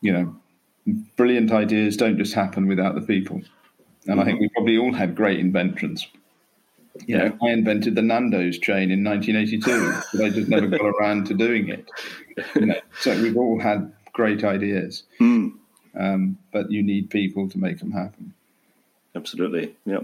you 0.00 0.14
know, 0.14 0.34
brilliant 1.16 1.52
ideas 1.52 1.98
don't 1.98 2.16
just 2.16 2.32
happen 2.32 2.66
without 2.66 2.94
the 2.94 3.02
people. 3.02 3.42
And 4.06 4.22
I 4.22 4.24
think 4.24 4.40
we 4.40 4.48
probably 4.48 4.78
all 4.78 4.94
had 4.94 5.14
great 5.14 5.38
inventions. 5.38 6.06
You 7.06 7.18
know, 7.18 7.38
I 7.42 7.50
invented 7.50 7.94
the 7.94 8.02
Nando's 8.02 8.58
chain 8.58 8.90
in 8.90 9.04
1982, 9.04 10.02
but 10.12 10.24
I 10.24 10.30
just 10.30 10.48
never 10.48 10.66
got 10.66 10.80
around 11.00 11.26
to 11.28 11.34
doing 11.34 11.68
it. 11.68 11.88
You 12.54 12.66
know, 12.66 12.80
so 13.00 13.20
we've 13.22 13.36
all 13.36 13.60
had 13.60 13.92
great 14.12 14.44
ideas, 14.44 15.04
mm. 15.20 15.52
um, 15.98 16.38
but 16.52 16.70
you 16.70 16.82
need 16.82 17.10
people 17.10 17.48
to 17.48 17.58
make 17.58 17.78
them 17.78 17.92
happen. 17.92 18.34
Absolutely, 19.14 19.74
yeah. 19.86 20.00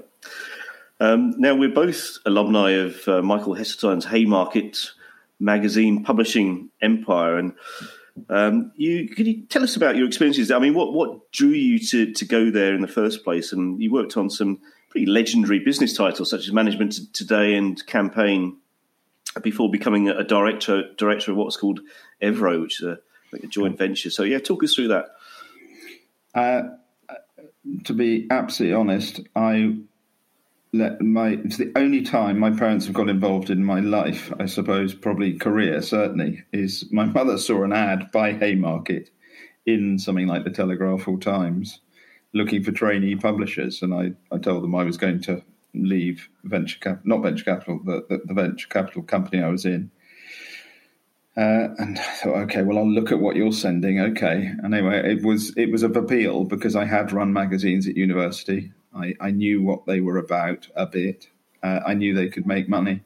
Um, 1.01 1.35
now 1.39 1.55
we're 1.55 1.69
both 1.69 2.19
alumni 2.25 2.71
of 2.71 3.07
uh, 3.07 3.23
Michael 3.23 3.55
Heseltine's 3.55 4.07
Haymarket 4.07 4.93
magazine 5.39 6.03
publishing 6.03 6.71
empire. 6.81 7.37
And 7.37 7.53
um, 8.29 8.73
you 8.77 9.09
could 9.09 9.27
you 9.27 9.43
tell 9.43 9.63
us 9.63 9.77
about 9.77 9.97
your 9.97 10.07
experiences? 10.07 10.51
I 10.51 10.59
mean, 10.59 10.75
what 10.75 10.93
what 10.93 11.31
drew 11.33 11.51
you 11.51 11.79
to 11.89 12.13
to 12.13 12.25
go 12.25 12.51
there 12.51 12.75
in 12.75 12.81
the 12.81 12.89
first 12.89 13.25
place? 13.25 13.53
And 13.53 13.81
you 13.83 13.93
worked 13.93 14.17
on 14.17 14.31
some 14.31 14.61
pretty 14.97 15.13
legendary 15.13 15.59
business 15.59 15.95
titles 15.95 16.31
such 16.31 16.47
as 16.47 16.53
Management 16.53 17.13
Today 17.13 17.55
and 17.55 17.87
Campaign 17.87 18.57
before 19.43 19.71
becoming 19.71 20.09
a 20.09 20.25
director 20.25 20.85
director 20.97 21.33
of 21.33 21.37
what's 21.37 21.59
called 21.59 21.81
Evro, 22.23 22.63
which 22.63 22.81
is 22.81 22.87
a, 22.87 22.99
like 23.31 23.45
a 23.45 23.47
joint 23.47 23.77
venture. 23.77 24.09
So 24.09 24.23
yeah, 24.23 24.39
talk 24.39 24.65
us 24.65 24.75
through 24.75 24.89
that. 24.89 25.09
Uh, 26.35 26.63
to 27.85 27.93
be 27.93 28.27
absolutely 28.31 28.75
honest, 28.75 29.21
I 29.37 29.77
let 30.73 31.03
my 31.03 31.41
it's 31.45 31.59
the 31.59 31.73
only 31.77 32.01
time 32.01 32.39
my 32.39 32.53
parents 32.53 32.87
have 32.87 32.95
got 32.95 33.11
involved 33.11 33.51
in 33.51 33.63
my 33.63 33.81
life, 33.81 34.33
I 34.41 34.47
suppose, 34.47 34.95
probably 34.95 35.35
career 35.35 35.83
certainly, 35.83 36.43
is 36.55 36.91
my 36.91 37.05
mother 37.05 37.37
saw 37.37 37.65
an 37.65 37.75
ad 37.75 38.11
by 38.13 38.33
Haymarket 38.33 39.11
in 39.67 39.99
something 39.99 40.27
like 40.27 40.45
the 40.45 40.51
Telegraph 40.51 41.07
or 41.07 41.19
Times 41.19 41.81
looking 42.37 42.63
for 42.63 42.71
trainee 42.71 43.17
publishers, 43.17 43.83
and 43.83 43.95
I, 43.95 44.13
I 44.31 44.39
told 44.39 44.63
them 44.63 44.75
I 44.75 44.85
was 44.85 44.97
going 44.97 45.23
to 45.23 45.43
leave 45.75 46.29
venture 46.45 46.79
cap 46.79 47.01
not 47.05 47.23
venture 47.23 47.45
capital, 47.45 47.81
the, 47.85 48.05
the, 48.09 48.21
the 48.25 48.35
venture 48.35 48.69
capital 48.69 49.03
company 49.03 49.43
I 49.43 49.49
was 49.49 49.65
in. 49.65 49.91
Uh, 51.37 51.69
and 51.79 51.99
I 51.99 52.03
thought, 52.03 52.37
okay, 52.45 52.63
well, 52.63 52.79
I'll 52.79 52.91
look 52.91 53.13
at 53.13 53.21
what 53.21 53.37
you're 53.37 53.53
sending. 53.53 54.01
Okay. 54.01 54.51
And 54.63 54.75
anyway, 54.75 55.13
it 55.13 55.23
was 55.23 55.55
it 55.57 55.71
was 55.71 55.83
of 55.83 55.97
appeal 55.97 56.45
because 56.45 56.77
I 56.77 56.85
had 56.85 57.13
run 57.13 57.33
magazines 57.33 57.87
at 57.87 57.97
university. 57.97 58.73
I, 58.95 59.15
I 59.21 59.31
knew 59.31 59.63
what 59.63 59.87
they 59.87 60.01
were 60.01 60.17
about 60.17 60.69
a 60.75 60.87
bit. 60.87 61.29
Uh, 61.63 61.81
I 61.87 61.95
knew 61.95 62.15
they 62.15 62.29
could 62.29 62.47
make 62.47 62.69
money, 62.69 63.03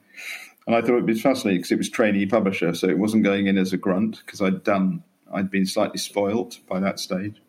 and 0.67 0.77
I 0.77 0.83
thought 0.83 0.99
it 0.99 1.07
was 1.07 1.23
fascinating 1.23 1.61
because 1.61 1.73
it 1.73 1.79
was 1.79 1.89
trainee 1.89 2.27
publisher, 2.27 2.75
so 2.75 2.89
it 2.89 2.99
wasn't 2.99 3.25
going 3.25 3.47
in 3.47 3.59
as 3.59 3.73
a 3.73 3.77
grunt 3.77 4.23
because 4.25 4.41
I'd 4.41 4.63
done 4.63 5.03
I'd 5.33 5.51
been 5.51 5.67
slightly 5.67 5.99
spoilt 5.99 6.59
by 6.69 6.81
that 6.81 7.01
stage. 7.01 7.41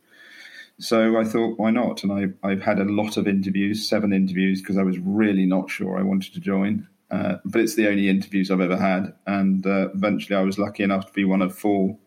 So 0.80 1.20
I 1.20 1.24
thought, 1.24 1.60
why 1.60 1.72
not? 1.72 2.04
And 2.04 2.12
I, 2.12 2.48
I've 2.48 2.62
had 2.62 2.80
a 2.80 2.86
lot 2.86 3.18
of 3.18 3.28
interviews, 3.28 3.88
seven 3.88 4.14
interviews, 4.14 4.62
because 4.62 4.78
I 4.78 4.84
was 4.84 4.98
really 5.00 5.46
not 5.46 5.70
sure 5.70 5.98
I 5.98 6.04
wanted 6.04 6.34
to 6.34 6.40
join. 6.40 6.88
Uh, 7.12 7.36
but 7.44 7.62
it's 7.62 7.76
the 7.76 7.88
only 7.88 8.10
interviews 8.10 8.50
I've 8.50 8.62
ever 8.62 8.78
had. 8.78 9.14
And 9.28 9.66
uh, 9.68 9.90
eventually 9.94 10.36
I 10.36 10.42
was 10.42 10.58
lucky 10.58 10.84
enough 10.84 11.08
to 11.08 11.14
be 11.14 11.26
one 11.26 11.42
of 11.42 11.56
four 11.56 11.98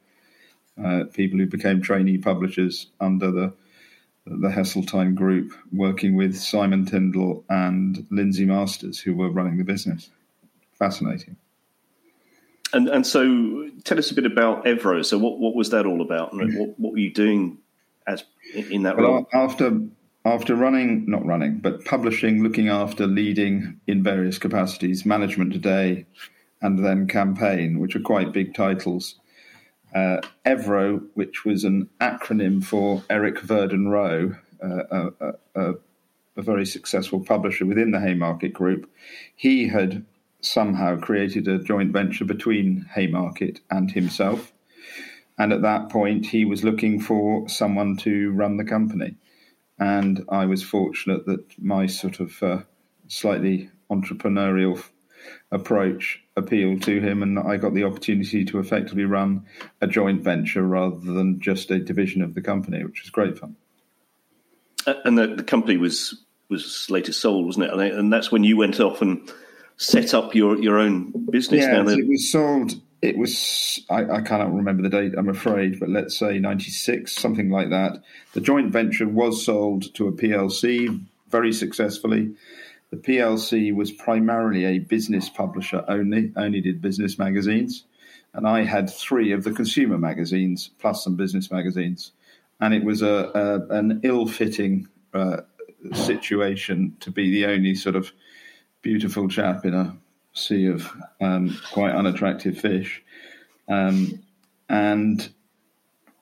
uh, 0.83 1.05
people 1.13 1.39
who 1.39 1.47
became 1.47 1.83
trainee 1.83 2.19
publishers 2.19 2.89
under 3.01 3.31
the 3.31 3.55
the 4.27 4.49
Heseltine 4.49 5.15
Group, 5.15 5.53
working 5.71 6.17
with 6.17 6.35
Simon 6.35 6.87
Tindall 6.87 7.45
and 7.51 8.07
Lindsay 8.11 8.47
Masters, 8.47 8.99
who 8.99 9.15
were 9.15 9.31
running 9.31 9.59
the 9.59 9.65
business. 9.65 10.09
Fascinating. 10.79 11.37
And 12.73 12.89
and 12.89 13.07
so, 13.07 13.69
tell 13.85 13.99
us 13.99 14.11
a 14.11 14.15
bit 14.15 14.25
about 14.25 14.65
Evro. 14.65 15.05
So, 15.05 15.19
what, 15.19 15.39
what 15.39 15.55
was 15.55 15.71
that 15.71 15.87
all 15.87 16.01
about, 16.01 16.33
and 16.33 16.59
what, 16.59 16.81
what 16.81 16.93
were 16.93 16.99
you 16.99 17.13
doing 17.13 17.59
as 18.07 18.25
in 18.55 18.83
that 18.83 18.97
well, 18.97 19.07
role? 19.07 19.29
After 19.33 19.81
after 20.25 20.55
running, 20.55 21.05
not 21.07 21.25
running, 21.27 21.59
but 21.59 21.85
publishing, 21.85 22.43
looking 22.43 22.69
after, 22.69 23.07
leading 23.07 23.79
in 23.87 24.03
various 24.03 24.39
capacities, 24.39 25.05
Management 25.05 25.53
Today, 25.53 26.07
and 26.63 26.83
then 26.83 27.07
Campaign, 27.07 27.79
which 27.79 27.95
are 27.95 28.01
quite 28.01 28.33
big 28.33 28.55
titles. 28.55 29.17
Uh, 29.95 30.21
Evro, 30.47 31.07
which 31.13 31.45
was 31.45 31.63
an 31.63 31.91
acronym 32.01 32.65
for 32.65 33.05
Eric 33.11 33.41
Verdon 33.41 33.89
Roe, 33.89 34.35
uh, 34.63 34.83
a, 34.91 35.33
a, 35.55 35.75
a, 36.37 36.43
very 36.43 36.65
successful 36.65 37.21
publisher 37.21 37.67
within 37.67 37.91
the 37.91 38.01
Haymarket 38.01 38.55
Group, 38.55 38.91
he 39.37 39.69
had 39.69 40.05
somehow 40.41 40.99
created 40.99 41.47
a 41.47 41.63
joint 41.63 41.93
venture 41.93 42.25
between 42.25 42.87
Haymarket 42.95 43.61
and 43.71 43.91
himself. 43.91 44.54
And 45.39 45.53
at 45.53 45.63
that 45.63 45.91
point, 45.91 46.27
he 46.27 46.45
was 46.45 46.63
looking 46.63 47.01
for 47.01 47.49
someone 47.49 47.97
to 47.99 48.31
run 48.33 48.57
the 48.57 48.65
company. 48.65 49.17
And 49.79 50.25
I 50.29 50.47
was 50.47 50.63
fortunate 50.63 51.27
that 51.27 51.45
my 51.61 51.87
sort 51.87 52.21
of 52.21 52.41
uh, 52.43 52.59
slightly 53.09 53.71
entrepreneurial 53.91 54.83
approach 55.51 56.21
appealed 56.37 56.83
to 56.83 57.01
him, 57.01 57.23
and 57.23 57.39
I 57.39 57.57
got 57.57 57.75
the 57.75 57.85
opportunity 57.85 58.45
to 58.45 58.59
effectively 58.59 59.05
run 59.05 59.47
a 59.81 59.87
joint 59.87 60.23
venture 60.23 60.63
rather 60.63 61.01
than 61.01 61.41
just 61.41 61.71
a 61.71 61.79
division 61.79 62.23
of 62.23 62.35
the 62.35 62.43
company, 62.43 62.85
which 62.85 63.03
was 63.03 63.11
great 63.11 63.39
fun. 63.39 63.57
And 64.87 65.17
the, 65.17 65.29
the 65.29 65.43
company 65.43 65.77
was 65.77 66.25
was 66.51 66.89
later 66.91 67.13
sold, 67.13 67.47
wasn't 67.47 67.65
it? 67.65 67.95
And 67.95 68.13
that's 68.13 68.31
when 68.31 68.45
you 68.45 68.57
went 68.57 68.79
off 68.79 69.01
and 69.01 69.31
set 69.77 70.13
up 70.13 70.35
your, 70.35 70.61
your 70.61 70.79
own 70.79 71.13
business. 71.31 71.65
Yeah, 71.65 71.83
it 71.89 72.07
was 72.07 72.31
sold 72.31 72.75
it 73.05 73.19
was 73.19 73.85
I, 73.91 74.05
I, 74.05 74.21
cannot 74.23 74.55
remember 74.55 74.83
the 74.83 74.89
date 74.89 75.13
i'm 75.17 75.29
afraid 75.29 75.79
but 75.79 75.91
let's 75.91 76.17
say 76.17 76.39
96 76.39 77.13
something 77.13 77.51
like 77.51 77.71
that. 77.71 78.03
The 78.33 78.41
joint 78.41 78.73
venture 78.73 79.07
was 79.07 79.45
sold 79.45 79.95
to 79.95 80.09
a 80.09 80.13
plc 80.13 81.07
very 81.29 81.53
successfully. 81.53 82.35
The 82.91 82.97
plc 82.97 83.75
was 83.75 83.93
primarily 83.93 84.65
a 84.65 84.79
business 84.79 85.29
publisher 85.29 85.85
only 85.87 86.33
only 86.37 86.61
did 86.61 86.81
business 86.81 87.19
magazines. 87.19 87.85
And 88.33 88.49
i 88.49 88.65
had 88.65 88.91
three 88.91 89.33
of 89.33 89.45
the 89.45 89.53
consumer 89.53 89.99
magazines 89.99 90.71
plus 90.79 91.05
some 91.05 91.17
business 91.17 91.51
magazines. 91.51 92.13
And 92.61 92.73
it 92.73 92.85
was 92.85 93.03
a, 93.03 93.31
a 93.35 93.75
an 93.77 94.01
ill-fitting 94.03 94.89
uh, 95.13 95.43
situation 95.93 96.97
to 97.01 97.11
be 97.11 97.31
the 97.31 97.47
only 97.47 97.75
sort 97.75 97.97
of 97.97 98.13
beautiful 98.81 99.29
chap 99.29 99.67
in 99.67 99.75
a 99.75 99.97
sea 100.35 100.67
of 100.67 100.91
um, 101.21 101.57
quite 101.73 101.95
unattractive 101.95 102.59
fish, 102.59 103.03
um, 103.69 104.23
and 104.69 105.29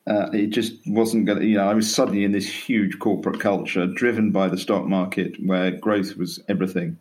uh, 0.07 0.31
it 0.33 0.49
just 0.49 0.75
wasn't 0.87 1.27
going 1.27 1.41
to. 1.41 1.47
You 1.47 1.57
know, 1.57 1.69
I 1.69 1.75
was 1.75 1.93
suddenly 1.93 2.25
in 2.25 2.33
this 2.33 2.49
huge 2.49 2.99
corporate 2.99 3.41
culture 3.41 3.87
driven 3.87 4.31
by 4.31 4.49
the 4.49 4.59
stock 4.59 4.87
market, 4.87 5.37
where 5.45 5.71
growth 5.71 6.17
was 6.17 6.41
everything, 6.49 6.99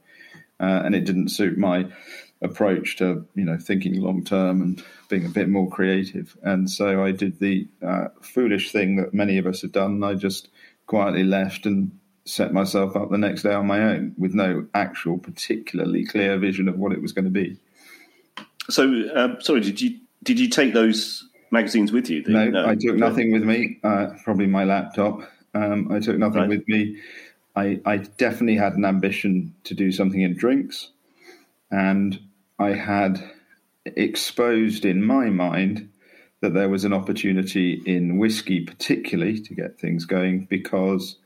uh, 0.60 0.82
and 0.86 0.96
it 0.96 1.06
didn't 1.06 1.30
suit 1.30 1.58
my 1.58 1.88
approach 2.44 2.98
to 2.98 3.26
you 3.36 3.46
know 3.46 3.58
thinking 3.58 4.02
long 4.02 4.24
term 4.24 4.62
and 4.62 4.84
being 5.10 5.26
a 5.26 5.30
bit 5.30 5.50
more 5.50 5.70
creative. 5.70 6.38
And 6.44 6.70
so 6.70 7.04
I 7.04 7.12
did 7.12 7.40
the 7.40 7.68
uh, 7.86 8.08
foolish 8.22 8.72
thing 8.72 8.96
that 8.96 9.14
many 9.14 9.38
of 9.38 9.46
us 9.46 9.62
have 9.62 9.72
done. 9.72 10.04
I 10.04 10.16
just 10.16 10.50
quietly 10.88 11.24
left 11.24 11.66
and 11.66 11.92
set 12.26 12.54
myself 12.54 12.96
up 12.96 13.10
the 13.10 13.18
next 13.18 13.44
day 13.44 13.54
on 13.54 13.66
my 13.66 13.82
own 13.82 14.14
with 14.18 14.34
no 14.34 14.68
actual 14.74 15.18
particularly 15.18 16.06
clear 16.06 16.38
vision 16.38 16.68
of 16.68 16.78
what 16.78 16.92
it 16.92 17.02
was 17.02 17.12
going 17.12 17.26
to 17.26 17.32
be. 17.32 17.58
So, 18.70 19.04
uh, 19.14 19.40
sorry, 19.40 19.62
did 19.62 19.82
you 19.82 20.00
did 20.24 20.40
you 20.40 20.48
take 20.48 20.74
those 20.74 21.28
magazines 21.50 21.92
with 21.92 22.10
you? 22.10 22.24
No, 22.28 22.48
no, 22.50 22.68
I 22.68 22.76
took 22.76 22.96
nothing 22.96 23.32
with 23.32 23.44
me. 23.44 23.80
Uh, 23.84 24.10
probably 24.24 24.48
my 24.48 24.64
laptop. 24.64 25.22
Um, 25.54 25.92
I 25.92 26.00
took 26.00 26.18
nothing 26.18 26.42
right. 26.42 26.50
with 26.50 26.68
me. 26.68 26.98
I, 27.56 27.82
I 27.86 27.98
definitely 27.98 28.56
had 28.56 28.74
an 28.74 28.86
ambition 28.86 29.54
to 29.66 29.74
do 29.74 29.92
something 29.92 30.22
in 30.22 30.38
drinks, 30.38 30.92
and 31.70 32.20
I 32.60 32.70
had 32.70 33.22
exposed 33.86 34.86
in 34.86 35.04
my 35.04 35.30
mind 35.30 35.90
that 36.40 36.54
there 36.54 36.70
was 36.70 36.86
an 36.86 36.94
opportunity 36.94 37.82
in 37.86 38.18
whiskey, 38.18 38.62
particularly 38.62 39.40
to 39.42 39.54
get 39.54 39.80
things 39.80 40.06
going, 40.06 40.46
because 40.46 41.18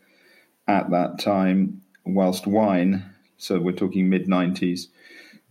at 0.67 0.89
that 0.91 1.19
time, 1.19 1.81
whilst 2.05 2.47
wine, 2.47 3.05
so 3.37 3.59
we're 3.59 3.71
talking 3.71 4.09
mid 4.09 4.27
90s, 4.27 4.87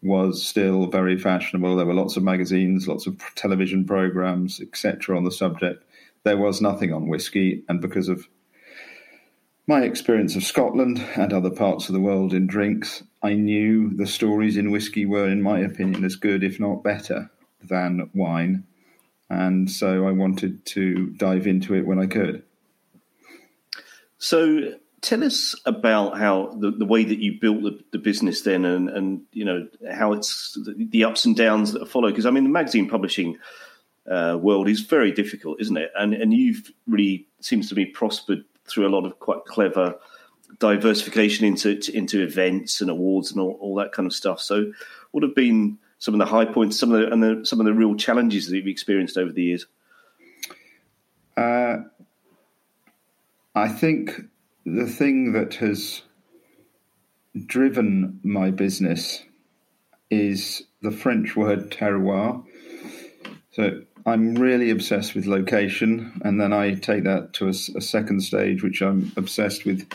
was 0.03 0.45
still 0.45 0.87
very 0.87 1.19
fashionable. 1.19 1.77
There 1.77 1.87
were 1.87 1.95
lots 1.95 2.17
of 2.17 2.23
magazines, 2.23 2.87
lots 2.87 3.07
of 3.07 3.19
television 3.35 3.85
programs, 3.85 4.61
etc., 4.61 5.17
on 5.17 5.25
the 5.25 5.31
subject. 5.31 5.83
There 6.25 6.37
was 6.37 6.61
nothing 6.61 6.93
on 6.93 7.09
whiskey, 7.09 7.65
and 7.69 7.81
because 7.81 8.09
of 8.09 8.29
my 9.67 9.83
experience 9.83 10.37
of 10.37 10.45
Scotland 10.45 11.03
and 11.17 11.33
other 11.33 11.51
parts 11.51 11.89
of 11.89 11.95
the 11.95 12.01
world 12.01 12.35
in 12.35 12.47
drinks, 12.47 13.03
I 13.23 13.33
knew 13.33 13.95
the 13.97 14.07
stories 14.07 14.59
in 14.59 14.71
whiskey 14.71 15.07
were, 15.07 15.29
in 15.29 15.41
my 15.41 15.61
opinion, 15.61 16.05
as 16.05 16.17
good, 16.17 16.45
if 16.45 16.61
not 16.61 16.83
better, 16.83 17.31
than 17.63 18.11
wine. 18.15 18.65
And 19.31 19.71
so 19.71 20.07
I 20.07 20.11
wanted 20.11 20.67
to 20.67 21.07
dive 21.17 21.47
into 21.47 21.75
it 21.75 21.87
when 21.87 21.99
I 21.99 22.07
could. 22.07 22.43
So, 24.19 24.75
tell 25.05 25.23
us 25.23 25.55
about 25.67 26.19
how 26.19 26.57
the, 26.59 26.71
the 26.71 26.87
way 26.87 27.05
that 27.05 27.19
you 27.19 27.39
built 27.39 27.63
the, 27.63 27.79
the 27.93 27.99
business 27.99 28.41
then 28.41 28.65
and, 28.65 28.89
and 28.89 29.23
you 29.33 29.45
know 29.45 29.69
how 29.93 30.13
it's 30.13 30.59
the, 30.67 31.05
ups 31.05 31.25
and 31.25 31.37
downs 31.37 31.73
that 31.73 31.87
follow. 31.87 32.09
Because 32.09 32.27
i 32.27 32.31
mean 32.31 32.45
the 32.45 32.51
magazine 32.51 32.89
publishing 32.89 33.39
uh, 34.11 34.39
world 34.41 34.69
is 34.69 34.81
very 34.81 35.13
difficult 35.13 35.61
isn't 35.61 35.77
it? 35.77 35.91
And 35.95 36.15
and 36.15 36.33
you've 36.33 36.73
really 36.87 37.29
seems 37.41 37.69
to 37.69 37.75
be 37.75 37.87
prospered 37.87 38.45
through 38.67 38.87
a 38.87 38.95
lot 38.95 39.05
of 39.05 39.19
quite 39.19 39.45
clever 39.45 39.95
diversification 40.59 41.47
into 41.47 41.79
into 41.95 42.23
events 42.23 42.81
and 42.81 42.91
awards 42.91 43.31
and 43.31 43.41
all, 43.41 43.59
all 43.61 43.75
that 43.77 43.93
kind 43.93 44.07
of 44.07 44.13
stuff. 44.13 44.41
So 44.41 44.73
what 45.11 45.23
have 45.23 45.35
been 45.35 45.79
some 45.99 46.15
of 46.15 46.19
the 46.19 46.27
high 46.27 46.45
points 46.47 46.79
some 46.79 46.93
of 46.93 47.01
the 47.01 47.13
and 47.13 47.23
the, 47.23 47.45
some 47.45 47.61
of 47.61 47.67
the 47.67 47.75
real 47.75 47.95
challenges 47.95 48.49
that 48.49 48.57
you've 48.57 48.67
experienced 48.67 49.19
over 49.19 49.33
the 49.33 49.43
years? 49.43 49.67
Uh, 51.37 51.77
I 53.55 53.69
think 53.69 54.21
the 54.65 54.87
thing 54.87 55.33
that 55.33 55.55
has 55.57 56.03
driven 57.47 58.21
my 58.23 58.51
business 58.51 59.23
is 60.11 60.63
the 60.81 60.91
French 60.91 61.37
word 61.37 61.71
terroir. 61.71 62.45
So 63.51 63.83
I'm 64.07 64.35
really 64.35 64.71
obsessed 64.71 65.15
with 65.15 65.27
location, 65.27 66.21
and 66.25 66.41
then 66.41 66.53
I 66.53 66.75
take 66.75 67.05
that 67.05 67.33
to 67.35 67.47
a, 67.47 67.51
a, 67.51 67.81
second 67.81 68.23
stage, 68.23 68.63
which 68.63 68.83
I'm 68.83 69.13
obsessed 69.17 69.65
with. 69.65 69.91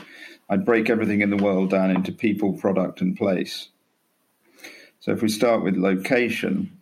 I 0.50 0.58
break 0.58 0.90
everything 0.90 1.22
in 1.22 1.30
the 1.30 1.44
world 1.44 1.70
down 1.70 1.92
into 1.92 2.12
people, 2.12 2.54
product, 2.54 3.02
and 3.02 3.16
place. 3.16 3.70
So 5.00 5.12
if 5.12 5.22
we 5.22 5.30
start 5.30 5.64
with 5.64 5.78
location, 5.78 6.80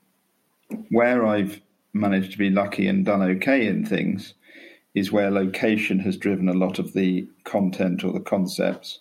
where 0.89 1.25
I've 1.25 1.61
managed 1.93 2.31
to 2.31 2.37
be 2.37 2.49
lucky 2.49 2.87
and 2.87 3.05
done 3.05 3.21
okay 3.21 3.67
in 3.67 3.85
things 3.85 4.33
is 4.97 5.11
where 5.11 5.29
location 5.29 5.99
has 5.99 6.17
driven 6.17 6.49
a 6.49 6.53
lot 6.53 6.79
of 6.79 6.93
the 6.93 7.27
content 7.43 8.03
or 8.03 8.11
the 8.11 8.19
concepts. 8.19 8.99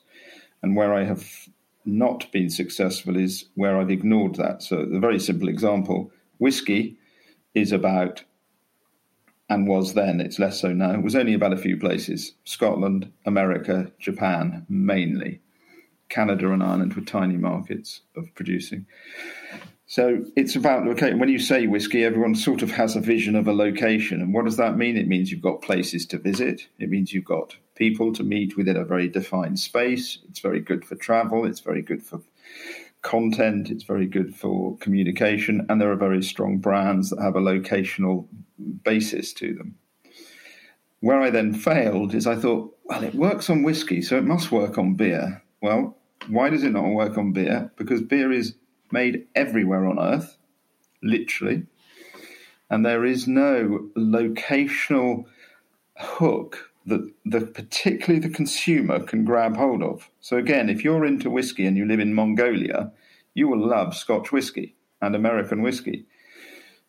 And 0.63 0.77
where 0.77 0.93
I 0.93 1.05
have 1.05 1.49
not 1.87 2.31
been 2.33 2.51
successful 2.51 3.17
is 3.17 3.47
where 3.55 3.79
I've 3.79 3.91
ignored 3.91 4.35
that. 4.35 4.63
So, 4.63 4.77
a 4.81 5.01
very 5.01 5.19
simple 5.19 5.49
example 5.49 6.11
whiskey 6.37 6.99
is 7.55 7.73
about, 7.73 8.25
and 9.49 9.67
was 9.67 9.95
then, 9.95 10.21
it's 10.21 10.39
less 10.39 10.61
so 10.61 10.75
now, 10.75 10.93
it 10.93 11.03
was 11.03 11.17
only 11.17 11.33
about 11.33 11.55
a 11.55 11.59
few 11.59 11.79
places 11.79 12.35
Scotland, 12.45 13.11
America, 13.25 13.91
Japan, 13.99 14.67
mainly. 14.69 15.41
Canada 16.11 16.53
and 16.53 16.63
Ireland 16.63 16.93
were 16.93 17.03
tiny 17.03 17.39
markets 17.39 18.03
of 18.15 18.35
producing. 18.35 18.85
So 19.89 20.25
it's 20.35 20.57
about 20.57 20.85
location. 20.85 21.21
When 21.21 21.29
you 21.29 21.39
say 21.39 21.69
whiskey, 21.69 22.05
everyone 22.05 22.35
sort 22.35 22.63
of 22.63 22.73
has 22.73 22.97
a 22.97 23.01
vision 23.01 23.37
of 23.37 23.47
a 23.47 23.53
location. 23.53 24.21
And 24.21 24.35
what 24.35 24.45
does 24.45 24.57
that 24.57 24.77
mean? 24.77 24.97
It 24.97 25.07
means 25.07 25.31
you've 25.31 25.41
got 25.41 25.63
places 25.63 26.05
to 26.07 26.19
visit. 26.19 26.67
It 26.81 26.91
means 26.91 27.13
you've 27.13 27.25
got 27.25 27.57
people 27.77 28.13
to 28.15 28.25
meet 28.25 28.57
within 28.57 28.77
a 28.77 28.85
very 28.85 29.07
defined 29.09 29.61
space. 29.61 30.19
It's 30.29 30.41
very 30.41 30.59
good 30.59 30.85
for 30.85 30.97
travel. 30.97 31.47
It's 31.47 31.61
very 31.61 31.83
good 31.83 32.03
for 32.03 32.21
content. 33.03 33.71
It's 33.71 33.85
very 33.85 34.07
good 34.07 34.35
for 34.35 34.77
communication. 34.79 35.65
And 35.69 35.81
there 35.81 35.93
are 35.93 35.97
very 35.97 36.23
strong 36.23 36.59
brands 36.59 37.11
that 37.11 37.23
have 37.23 37.37
a 37.37 37.41
locational 37.41 38.27
basis 38.83 39.33
to 39.35 39.55
them. 39.55 39.77
Where 40.99 41.21
I 41.21 41.31
then 41.31 41.55
failed 41.55 42.13
is 42.13 42.27
I 42.27 42.35
thought, 42.35 42.77
well, 42.85 43.05
it 43.05 43.15
works 43.15 43.49
on 43.49 43.63
whiskey, 43.63 44.03
so 44.03 44.17
it 44.17 44.25
must 44.25 44.51
work 44.51 44.79
on 44.79 44.95
beer. 44.95 45.45
Well, 45.61 45.97
why 46.27 46.51
does 46.51 46.65
it 46.65 46.73
not 46.73 46.87
work 46.87 47.17
on 47.17 47.33
beer? 47.33 47.71
Because 47.77 48.03
beer 48.03 48.33
is 48.33 48.55
made 48.93 49.27
everywhere 49.35 49.87
on 49.87 49.99
earth, 49.99 50.37
literally. 51.03 51.65
And 52.71 52.85
there 52.85 53.05
is 53.05 53.29
no 53.29 53.89
locational 53.97 55.27
hook 55.97 56.71
that 56.87 57.13
the, 57.25 57.41
particularly 57.41 58.21
the 58.21 58.35
consumer 58.35 59.01
can 59.01 59.25
grab 59.25 59.57
hold 59.57 59.83
of. 59.83 60.11
So 60.21 60.37
again, 60.37 60.69
if 60.69 60.85
you're 60.85 61.05
into 61.05 61.31
whiskey 61.31 61.67
and 61.67 61.77
you 61.77 61.85
live 61.85 62.01
in 62.01 62.15
Mongolia, 62.15 62.93
you 63.35 63.49
will 63.49 63.67
love 63.67 63.95
Scotch 63.95 64.33
whiskey 64.33 64.77
and 65.03 65.15
American 65.15 65.63
whiskey. 65.63 66.07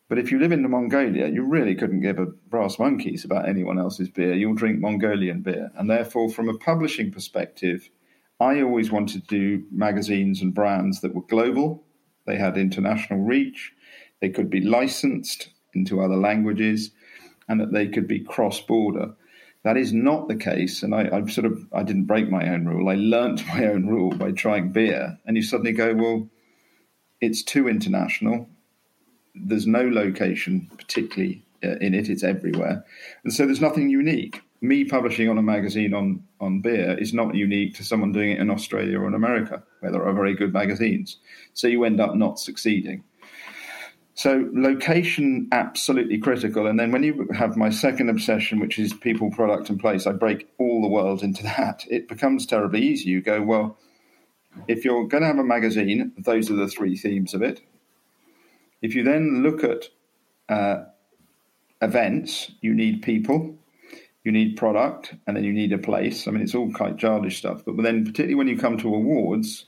But 0.09 0.17
if 0.17 0.31
you 0.31 0.39
live 0.39 0.53
in 0.53 0.69
Mongolia, 0.69 1.27
you 1.27 1.43
really 1.43 1.75
couldn't 1.75 2.01
give 2.01 2.17
a 2.17 2.25
brass 2.25 2.79
monkeys 2.79 3.25
about 3.25 3.49
anyone 3.49 3.77
else's 3.77 4.09
beer. 4.09 4.33
You'll 4.33 4.55
drink 4.55 4.79
Mongolian 4.79 5.41
beer. 5.41 5.69
And 5.75 5.89
therefore, 5.89 6.29
from 6.29 6.47
a 6.47 6.57
publishing 6.57 7.11
perspective, 7.11 7.89
I 8.39 8.61
always 8.61 8.91
wanted 8.91 9.27
to 9.27 9.27
do 9.27 9.65
magazines 9.71 10.41
and 10.41 10.53
brands 10.53 11.01
that 11.01 11.13
were 11.13 11.23
global, 11.23 11.83
they 12.27 12.37
had 12.37 12.57
international 12.57 13.21
reach, 13.21 13.71
they 14.21 14.29
could 14.29 14.49
be 14.49 14.61
licensed 14.61 15.49
into 15.73 16.01
other 16.01 16.15
languages, 16.15 16.91
and 17.47 17.59
that 17.59 17.71
they 17.71 17.87
could 17.87 18.07
be 18.07 18.19
cross 18.19 18.59
border. 18.59 19.13
That 19.63 19.77
is 19.77 19.93
not 19.93 20.27
the 20.27 20.35
case, 20.35 20.83
and 20.83 20.93
I, 20.93 21.09
I've 21.11 21.31
sort 21.31 21.45
of 21.45 21.65
I 21.73 21.83
didn't 21.83 22.05
break 22.05 22.29
my 22.29 22.49
own 22.49 22.65
rule. 22.65 22.89
I 22.89 22.95
learnt 22.95 23.47
my 23.53 23.65
own 23.65 23.87
rule 23.87 24.11
by 24.11 24.31
trying 24.31 24.71
beer, 24.71 25.17
and 25.25 25.35
you 25.35 25.43
suddenly 25.43 25.73
go, 25.73 25.93
well, 25.95 26.29
it's 27.19 27.41
too 27.41 27.67
international. 27.67 28.49
There's 29.33 29.67
no 29.67 29.87
location 29.87 30.69
particularly 30.77 31.43
uh, 31.63 31.77
in 31.77 31.93
it; 31.93 32.09
it's 32.09 32.23
everywhere, 32.23 32.85
and 33.23 33.33
so 33.33 33.45
there's 33.45 33.61
nothing 33.61 33.89
unique. 33.89 34.41
Me 34.59 34.83
publishing 34.83 35.29
on 35.29 35.37
a 35.37 35.41
magazine 35.41 35.93
on 35.93 36.23
on 36.39 36.61
beer 36.61 36.97
is 36.97 37.13
not 37.13 37.35
unique 37.35 37.75
to 37.75 37.83
someone 37.83 38.11
doing 38.11 38.31
it 38.31 38.39
in 38.39 38.49
Australia 38.49 38.99
or 38.99 39.07
in 39.07 39.13
America, 39.13 39.63
where 39.79 39.91
there 39.91 40.03
are 40.03 40.13
very 40.13 40.35
good 40.35 40.53
magazines. 40.53 41.17
So 41.53 41.67
you 41.67 41.83
end 41.83 41.99
up 41.99 42.15
not 42.15 42.39
succeeding. 42.39 43.03
So 44.17 44.49
location 44.51 45.47
absolutely 45.51 46.17
critical. 46.17 46.65
And 46.65 46.79
then 46.79 46.91
when 46.91 47.03
you 47.03 47.27
have 47.35 47.55
my 47.55 47.69
second 47.69 48.09
obsession, 48.09 48.59
which 48.59 48.79
is 48.79 48.91
people, 48.91 49.29
product, 49.29 49.69
and 49.69 49.79
place, 49.79 50.07
I 50.07 50.11
break 50.13 50.49
all 50.57 50.81
the 50.81 50.87
world 50.87 51.21
into 51.21 51.43
that. 51.43 51.85
It 51.87 52.07
becomes 52.07 52.47
terribly 52.47 52.81
easy. 52.81 53.11
You 53.11 53.21
go, 53.21 53.43
well, 53.43 53.77
if 54.67 54.83
you're 54.83 55.07
going 55.07 55.21
to 55.21 55.27
have 55.27 55.37
a 55.37 55.43
magazine, 55.43 56.13
those 56.17 56.49
are 56.49 56.55
the 56.55 56.67
three 56.67 56.97
themes 56.97 57.35
of 57.35 57.43
it. 57.43 57.61
If 58.81 58.95
you 58.95 59.03
then 59.03 59.43
look 59.43 59.63
at 59.63 59.89
uh, 60.49 60.85
events, 61.79 62.51
you 62.59 62.73
need 62.73 63.03
people, 63.03 63.55
you 64.27 64.33
need 64.33 64.57
product, 64.57 65.13
and 65.25 65.37
then 65.37 65.45
you 65.45 65.53
need 65.53 65.71
a 65.71 65.77
place. 65.77 66.27
I 66.27 66.31
mean, 66.31 66.41
it's 66.41 66.53
all 66.53 66.69
quite 66.73 66.97
childish 66.97 67.37
stuff. 67.37 67.63
But 67.65 67.81
then, 67.81 68.03
particularly 68.03 68.35
when 68.35 68.49
you 68.49 68.57
come 68.57 68.77
to 68.79 68.93
awards, 68.93 69.65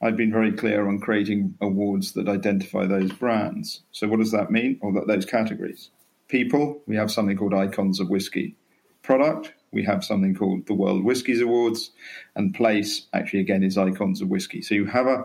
I've 0.00 0.16
been 0.16 0.32
very 0.32 0.52
clear 0.52 0.88
on 0.88 1.00
creating 1.00 1.58
awards 1.60 2.12
that 2.12 2.26
identify 2.26 2.86
those 2.86 3.12
brands. 3.12 3.82
So, 3.92 4.08
what 4.08 4.20
does 4.20 4.32
that 4.32 4.50
mean? 4.50 4.78
Or 4.80 4.90
that 4.94 5.06
those 5.06 5.26
categories? 5.26 5.90
People, 6.28 6.80
we 6.86 6.96
have 6.96 7.10
something 7.10 7.36
called 7.36 7.52
Icons 7.52 8.00
of 8.00 8.08
Whiskey. 8.08 8.56
Product, 9.02 9.52
we 9.70 9.84
have 9.84 10.02
something 10.02 10.34
called 10.34 10.66
the 10.66 10.72
World 10.72 11.04
Whiskies 11.04 11.42
Awards. 11.42 11.90
And 12.34 12.54
place, 12.54 13.06
actually, 13.12 13.40
again, 13.40 13.62
is 13.62 13.76
Icons 13.76 14.22
of 14.22 14.28
Whiskey. 14.28 14.62
So, 14.62 14.74
you 14.74 14.86
have 14.86 15.08
a, 15.08 15.24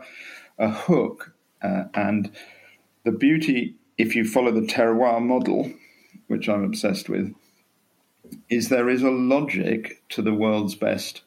a 0.59 0.69
hook. 0.69 1.33
Uh, 1.61 1.85
and 1.93 2.29
the 3.05 3.13
beauty, 3.13 3.75
if 3.97 4.17
you 4.17 4.25
follow 4.25 4.51
the 4.51 4.67
terroir 4.67 5.21
model, 5.21 5.71
which 6.27 6.49
I'm 6.49 6.65
obsessed 6.65 7.07
with, 7.07 7.33
is 8.49 8.69
there 8.69 8.89
is 8.89 9.03
a 9.03 9.09
logic 9.09 10.01
to 10.09 10.21
the 10.21 10.33
world's 10.33 10.75
best 10.75 11.21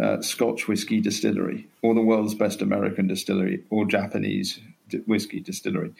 uh, 0.00 0.20
Scotch 0.22 0.66
whiskey 0.66 1.00
distillery, 1.00 1.68
or 1.82 1.94
the 1.94 2.00
world's 2.00 2.34
best 2.34 2.62
American 2.62 3.06
distillery, 3.06 3.64
or 3.70 3.84
Japanese 3.84 4.60
whiskey 5.06 5.40
distillery. 5.40 5.92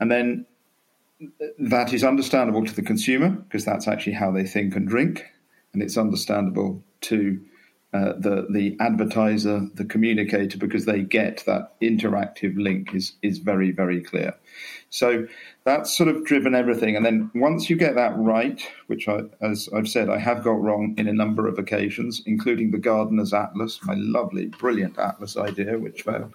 And 0.00 0.10
then 0.10 0.46
that 1.58 1.92
is 1.92 2.04
understandable 2.04 2.64
to 2.64 2.74
the 2.74 2.82
consumer 2.82 3.30
because 3.30 3.64
that's 3.64 3.88
actually 3.88 4.14
how 4.14 4.30
they 4.30 4.44
think 4.44 4.74
and 4.76 4.86
drink. 4.88 5.24
And 5.72 5.82
it's 5.82 5.96
understandable 5.96 6.82
to 7.02 7.40
uh, 7.92 8.12
the 8.18 8.46
the 8.50 8.76
advertiser, 8.80 9.66
the 9.74 9.84
communicator, 9.84 10.58
because 10.58 10.84
they 10.84 11.02
get 11.02 11.44
that 11.46 11.80
interactive 11.80 12.56
link 12.56 12.94
is 12.94 13.14
is 13.22 13.38
very 13.38 13.70
very 13.70 14.02
clear. 14.02 14.34
So 14.90 15.26
that's 15.64 15.96
sort 15.96 16.08
of 16.08 16.24
driven 16.24 16.54
everything. 16.54 16.96
And 16.96 17.04
then 17.04 17.30
once 17.34 17.68
you 17.68 17.76
get 17.76 17.96
that 17.96 18.16
right, 18.16 18.62
which 18.86 19.08
I, 19.08 19.22
as 19.40 19.68
I've 19.74 19.88
said, 19.88 20.08
I 20.08 20.18
have 20.18 20.44
got 20.44 20.60
wrong 20.60 20.94
in 20.96 21.08
a 21.08 21.12
number 21.12 21.46
of 21.48 21.58
occasions, 21.58 22.22
including 22.24 22.70
the 22.70 22.78
Gardener's 22.78 23.32
Atlas, 23.32 23.80
my 23.84 23.94
lovely, 23.94 24.46
brilliant 24.46 24.98
atlas 24.98 25.36
idea, 25.36 25.78
which 25.78 26.02
failed. 26.02 26.34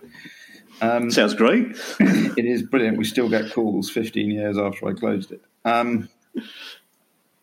Um, 0.81 1.11
Sounds 1.11 1.33
great. 1.33 1.75
it 1.99 2.45
is 2.45 2.63
brilliant. 2.63 2.97
We 2.97 3.05
still 3.05 3.29
get 3.29 3.51
calls 3.51 3.89
15 3.89 4.31
years 4.31 4.57
after 4.57 4.87
I 4.87 4.93
closed 4.93 5.31
it. 5.31 5.41
Um, 5.63 6.09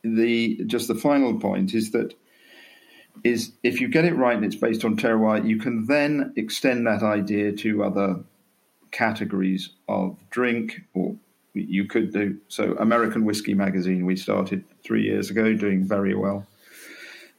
the 0.03 0.62
just 0.66 0.88
the 0.88 0.94
final 0.94 1.38
point 1.38 1.75
is 1.75 1.90
that 1.92 2.14
is 3.25 3.53
if 3.63 3.81
you 3.81 3.89
get 3.89 4.05
it 4.05 4.15
right 4.15 4.37
and 4.37 4.45
it's 4.45 4.57
based 4.57 4.85
on 4.85 4.97
terroir, 4.97 5.47
you 5.47 5.59
can 5.59 5.87
then 5.87 6.33
extend 6.37 6.87
that 6.87 7.03
idea 7.03 7.53
to 7.53 7.85
other 7.85 8.25
categories 8.91 9.71
of 9.89 10.17
drink 10.31 10.81
or 10.95 11.17
you 11.55 11.85
could 11.87 12.13
do. 12.13 12.39
So 12.49 12.75
american 12.79 13.25
whiskey 13.25 13.55
magazine 13.55 14.07
we 14.07 14.17
started 14.17 14.65
three 14.85 15.03
years 15.03 15.31
ago 15.31 15.55
doing 15.55 15.85
very 15.85 16.15
well. 16.15 16.47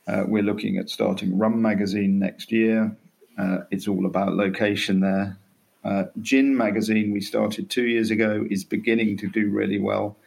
Uh, 0.07 0.23
we're 0.27 0.43
looking 0.43 0.77
at 0.77 0.89
starting 0.89 1.37
rum 1.37 1.61
magazine 1.61 2.19
next 2.19 2.51
year. 2.51 2.95
Uh, 3.37 3.59
it's 3.71 3.87
all 3.87 4.05
about 4.05 4.33
location 4.33 4.99
there. 4.99 5.37
Uh, 5.83 6.03
gin 6.21 6.57
magazine 6.57 7.11
we 7.11 7.21
started 7.21 7.69
two 7.69 7.87
years 7.87 8.11
ago 8.11 8.45
is 8.49 8.63
beginning 8.63 9.17
to 9.17 9.27
do 9.27 9.49
really 9.49 9.79
well 9.79 10.17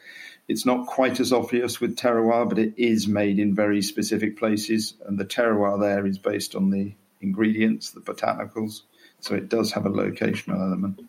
it's 0.48 0.66
not 0.66 0.86
quite 0.86 1.20
as 1.20 1.32
obvious 1.32 1.80
with 1.80 1.96
terroir, 1.96 2.48
but 2.48 2.58
it 2.58 2.74
is 2.76 3.06
made 3.06 3.38
in 3.38 3.54
very 3.54 3.80
specific 3.80 4.36
places, 4.36 4.94
and 5.06 5.18
the 5.18 5.24
terroir 5.24 5.80
there 5.80 6.06
is 6.06 6.18
based 6.18 6.54
on 6.54 6.70
the 6.70 6.94
ingredients, 7.20 7.90
the 7.90 8.00
botanicals, 8.00 8.82
so 9.20 9.34
it 9.34 9.48
does 9.48 9.72
have 9.72 9.86
a 9.86 9.90
locational 9.90 10.60
element. 10.60 11.00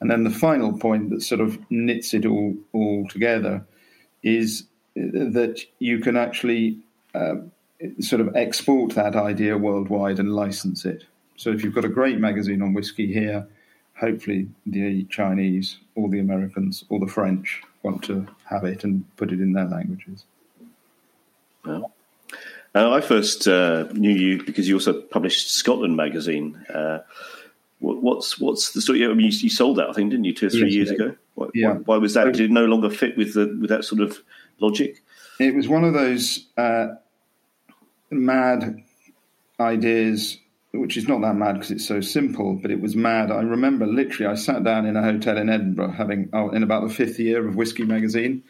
And 0.00 0.10
then 0.10 0.24
the 0.24 0.30
final 0.30 0.76
point 0.76 1.10
that 1.10 1.22
sort 1.22 1.40
of 1.40 1.58
knits 1.70 2.12
it 2.12 2.26
all 2.26 2.56
all 2.72 3.06
together 3.08 3.64
is 4.22 4.64
that 4.94 5.60
you 5.78 5.98
can 5.98 6.16
actually 6.16 6.78
uh, 7.14 7.36
sort 8.00 8.20
of 8.20 8.34
export 8.36 8.94
that 8.94 9.16
idea 9.16 9.56
worldwide 9.56 10.18
and 10.18 10.34
license 10.34 10.84
it. 10.84 11.04
So 11.36 11.50
if 11.50 11.64
you've 11.64 11.74
got 11.74 11.84
a 11.84 11.88
great 11.88 12.18
magazine 12.18 12.62
on 12.62 12.74
whiskey 12.74 13.12
here, 13.12 13.46
hopefully 13.96 14.48
the 14.66 15.04
Chinese 15.04 15.78
or 15.94 16.08
the 16.08 16.20
Americans 16.20 16.84
or 16.88 17.00
the 17.00 17.06
French 17.06 17.62
want 17.84 18.02
to 18.04 18.26
have 18.46 18.64
it 18.64 18.82
and 18.82 19.04
put 19.16 19.30
it 19.30 19.40
in 19.40 19.52
their 19.52 19.66
languages. 19.66 20.24
Well, 21.64 21.92
uh, 22.74 22.90
I 22.90 23.00
first 23.00 23.46
uh, 23.46 23.84
knew 23.92 24.10
you 24.10 24.42
because 24.42 24.66
you 24.66 24.74
also 24.74 25.00
published 25.00 25.54
Scotland 25.54 25.96
magazine. 25.96 26.56
Uh, 26.68 27.00
what's 27.78 28.40
what's 28.40 28.72
the 28.72 28.80
story? 28.80 29.04
I 29.04 29.08
mean, 29.08 29.30
you, 29.30 29.38
you, 29.38 29.50
sold 29.50 29.78
that, 29.78 29.88
I 29.88 29.92
think, 29.92 30.10
didn't 30.10 30.24
you, 30.24 30.34
two 30.34 30.46
or 30.46 30.50
three 30.50 30.62
yes, 30.62 30.72
years 30.72 30.90
ago? 30.90 31.14
Why, 31.34 31.46
yeah. 31.54 31.74
Why, 31.74 31.78
why, 31.84 31.96
was 31.98 32.14
that? 32.14 32.24
Did 32.32 32.40
it 32.40 32.50
no 32.50 32.64
longer 32.64 32.90
fit 32.90 33.16
with 33.16 33.34
the 33.34 33.56
with 33.60 33.70
that 33.70 33.84
sort 33.84 34.00
of 34.00 34.18
logic? 34.58 35.02
It 35.38 35.54
was 35.54 35.68
one 35.68 35.84
of 35.84 35.94
those 35.94 36.46
uh, 36.56 36.88
mad 38.10 38.82
ideas 39.60 40.38
which 40.74 40.96
is 40.96 41.06
not 41.06 41.20
that 41.20 41.36
mad 41.36 41.54
because 41.54 41.70
it's 41.70 41.86
so 41.86 42.00
simple, 42.00 42.54
but 42.54 42.70
it 42.70 42.80
was 42.80 42.96
mad. 42.96 43.30
I 43.30 43.42
remember 43.42 43.86
literally, 43.86 44.30
I 44.30 44.34
sat 44.34 44.64
down 44.64 44.86
in 44.86 44.96
a 44.96 45.02
hotel 45.02 45.38
in 45.38 45.48
Edinburgh, 45.48 45.92
having 45.92 46.28
oh, 46.32 46.50
in 46.50 46.62
about 46.62 46.86
the 46.86 46.92
fifth 46.92 47.18
year 47.18 47.46
of 47.46 47.54
Whiskey 47.54 47.84
Magazine. 47.84 48.42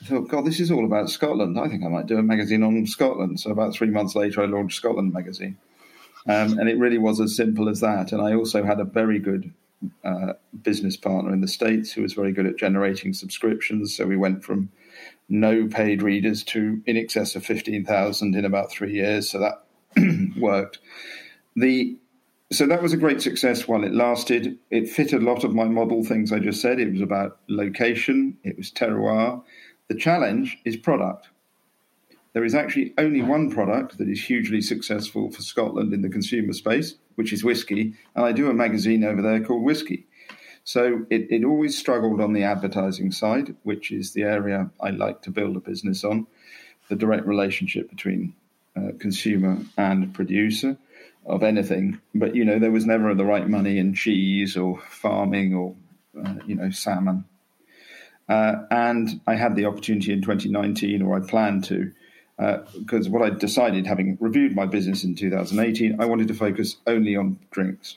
I 0.00 0.06
thought, 0.06 0.28
God, 0.28 0.46
this 0.46 0.60
is 0.60 0.70
all 0.70 0.84
about 0.84 1.10
Scotland. 1.10 1.58
I 1.58 1.68
think 1.68 1.84
I 1.84 1.88
might 1.88 2.06
do 2.06 2.18
a 2.18 2.22
magazine 2.22 2.62
on 2.62 2.86
Scotland. 2.86 3.40
So 3.40 3.50
about 3.50 3.74
three 3.74 3.90
months 3.90 4.14
later, 4.14 4.42
I 4.42 4.46
launched 4.46 4.76
Scotland 4.76 5.12
Magazine, 5.12 5.58
um, 6.26 6.58
and 6.58 6.68
it 6.68 6.78
really 6.78 6.98
was 6.98 7.20
as 7.20 7.36
simple 7.36 7.68
as 7.68 7.80
that. 7.80 8.12
And 8.12 8.22
I 8.22 8.34
also 8.34 8.64
had 8.64 8.80
a 8.80 8.84
very 8.84 9.18
good 9.18 9.52
uh, 10.04 10.34
business 10.62 10.96
partner 10.96 11.32
in 11.32 11.40
the 11.40 11.48
states 11.48 11.92
who 11.92 12.02
was 12.02 12.14
very 12.14 12.32
good 12.32 12.46
at 12.46 12.56
generating 12.56 13.12
subscriptions. 13.12 13.94
So 13.94 14.06
we 14.06 14.16
went 14.16 14.42
from 14.42 14.70
no 15.28 15.66
paid 15.66 16.02
readers 16.02 16.42
to 16.44 16.80
in 16.86 16.96
excess 16.96 17.36
of 17.36 17.44
fifteen 17.44 17.84
thousand 17.84 18.36
in 18.36 18.46
about 18.46 18.70
three 18.70 18.94
years. 18.94 19.28
So 19.28 19.40
that 19.40 19.64
worked 20.40 20.78
the 21.60 21.98
so 22.50 22.66
that 22.66 22.82
was 22.82 22.94
a 22.94 22.96
great 22.96 23.20
success 23.20 23.68
while 23.68 23.84
it 23.84 23.92
lasted. 23.92 24.58
It 24.70 24.88
fit 24.88 25.12
a 25.12 25.18
lot 25.18 25.44
of 25.44 25.54
my 25.54 25.64
model 25.64 26.02
things 26.02 26.32
I 26.32 26.38
just 26.38 26.62
said. 26.62 26.80
It 26.80 26.90
was 26.90 27.02
about 27.02 27.38
location, 27.46 28.38
it 28.42 28.56
was 28.56 28.70
terroir. 28.70 29.42
The 29.88 29.94
challenge 29.94 30.58
is 30.64 30.76
product. 30.76 31.28
There 32.32 32.44
is 32.44 32.54
actually 32.54 32.94
only 32.96 33.20
one 33.20 33.50
product 33.50 33.98
that 33.98 34.08
is 34.08 34.24
hugely 34.24 34.62
successful 34.62 35.30
for 35.30 35.42
Scotland 35.42 35.92
in 35.92 36.02
the 36.02 36.08
consumer 36.08 36.52
space, 36.52 36.94
which 37.16 37.32
is 37.32 37.44
whiskey. 37.44 37.94
And 38.14 38.24
I 38.24 38.32
do 38.32 38.48
a 38.48 38.54
magazine 38.54 39.04
over 39.04 39.20
there 39.20 39.40
called 39.40 39.62
Whiskey. 39.62 40.06
So 40.64 41.06
it, 41.10 41.26
it 41.30 41.44
always 41.44 41.76
struggled 41.76 42.20
on 42.20 42.32
the 42.32 42.44
advertising 42.44 43.12
side, 43.12 43.56
which 43.62 43.90
is 43.90 44.12
the 44.12 44.22
area 44.22 44.70
I 44.80 44.90
like 44.90 45.22
to 45.22 45.30
build 45.30 45.56
a 45.56 45.60
business 45.60 46.04
on 46.04 46.26
the 46.88 46.96
direct 46.96 47.26
relationship 47.26 47.90
between 47.90 48.34
uh, 48.76 48.92
consumer 48.98 49.58
and 49.76 50.14
producer 50.14 50.78
of 51.28 51.42
anything. 51.42 52.00
But 52.14 52.34
you 52.34 52.44
know, 52.44 52.58
there 52.58 52.70
was 52.70 52.86
never 52.86 53.14
the 53.14 53.24
right 53.24 53.48
money 53.48 53.78
in 53.78 53.94
cheese 53.94 54.56
or 54.56 54.80
farming 54.80 55.54
or 55.54 55.74
uh, 56.24 56.34
you 56.46 56.54
know 56.54 56.70
salmon. 56.70 57.24
Uh, 58.28 58.64
and 58.70 59.20
I 59.26 59.36
had 59.36 59.56
the 59.56 59.64
opportunity 59.64 60.12
in 60.12 60.20
2019, 60.20 61.00
or 61.00 61.16
I 61.16 61.26
planned 61.26 61.64
to, 61.64 61.90
because 62.36 63.06
uh, 63.06 63.10
what 63.10 63.22
I 63.22 63.30
decided, 63.30 63.86
having 63.86 64.18
reviewed 64.20 64.54
my 64.54 64.66
business 64.66 65.02
in 65.02 65.14
2018, 65.14 65.98
I 65.98 66.04
wanted 66.04 66.28
to 66.28 66.34
focus 66.34 66.76
only 66.86 67.16
on 67.16 67.38
drinks, 67.50 67.96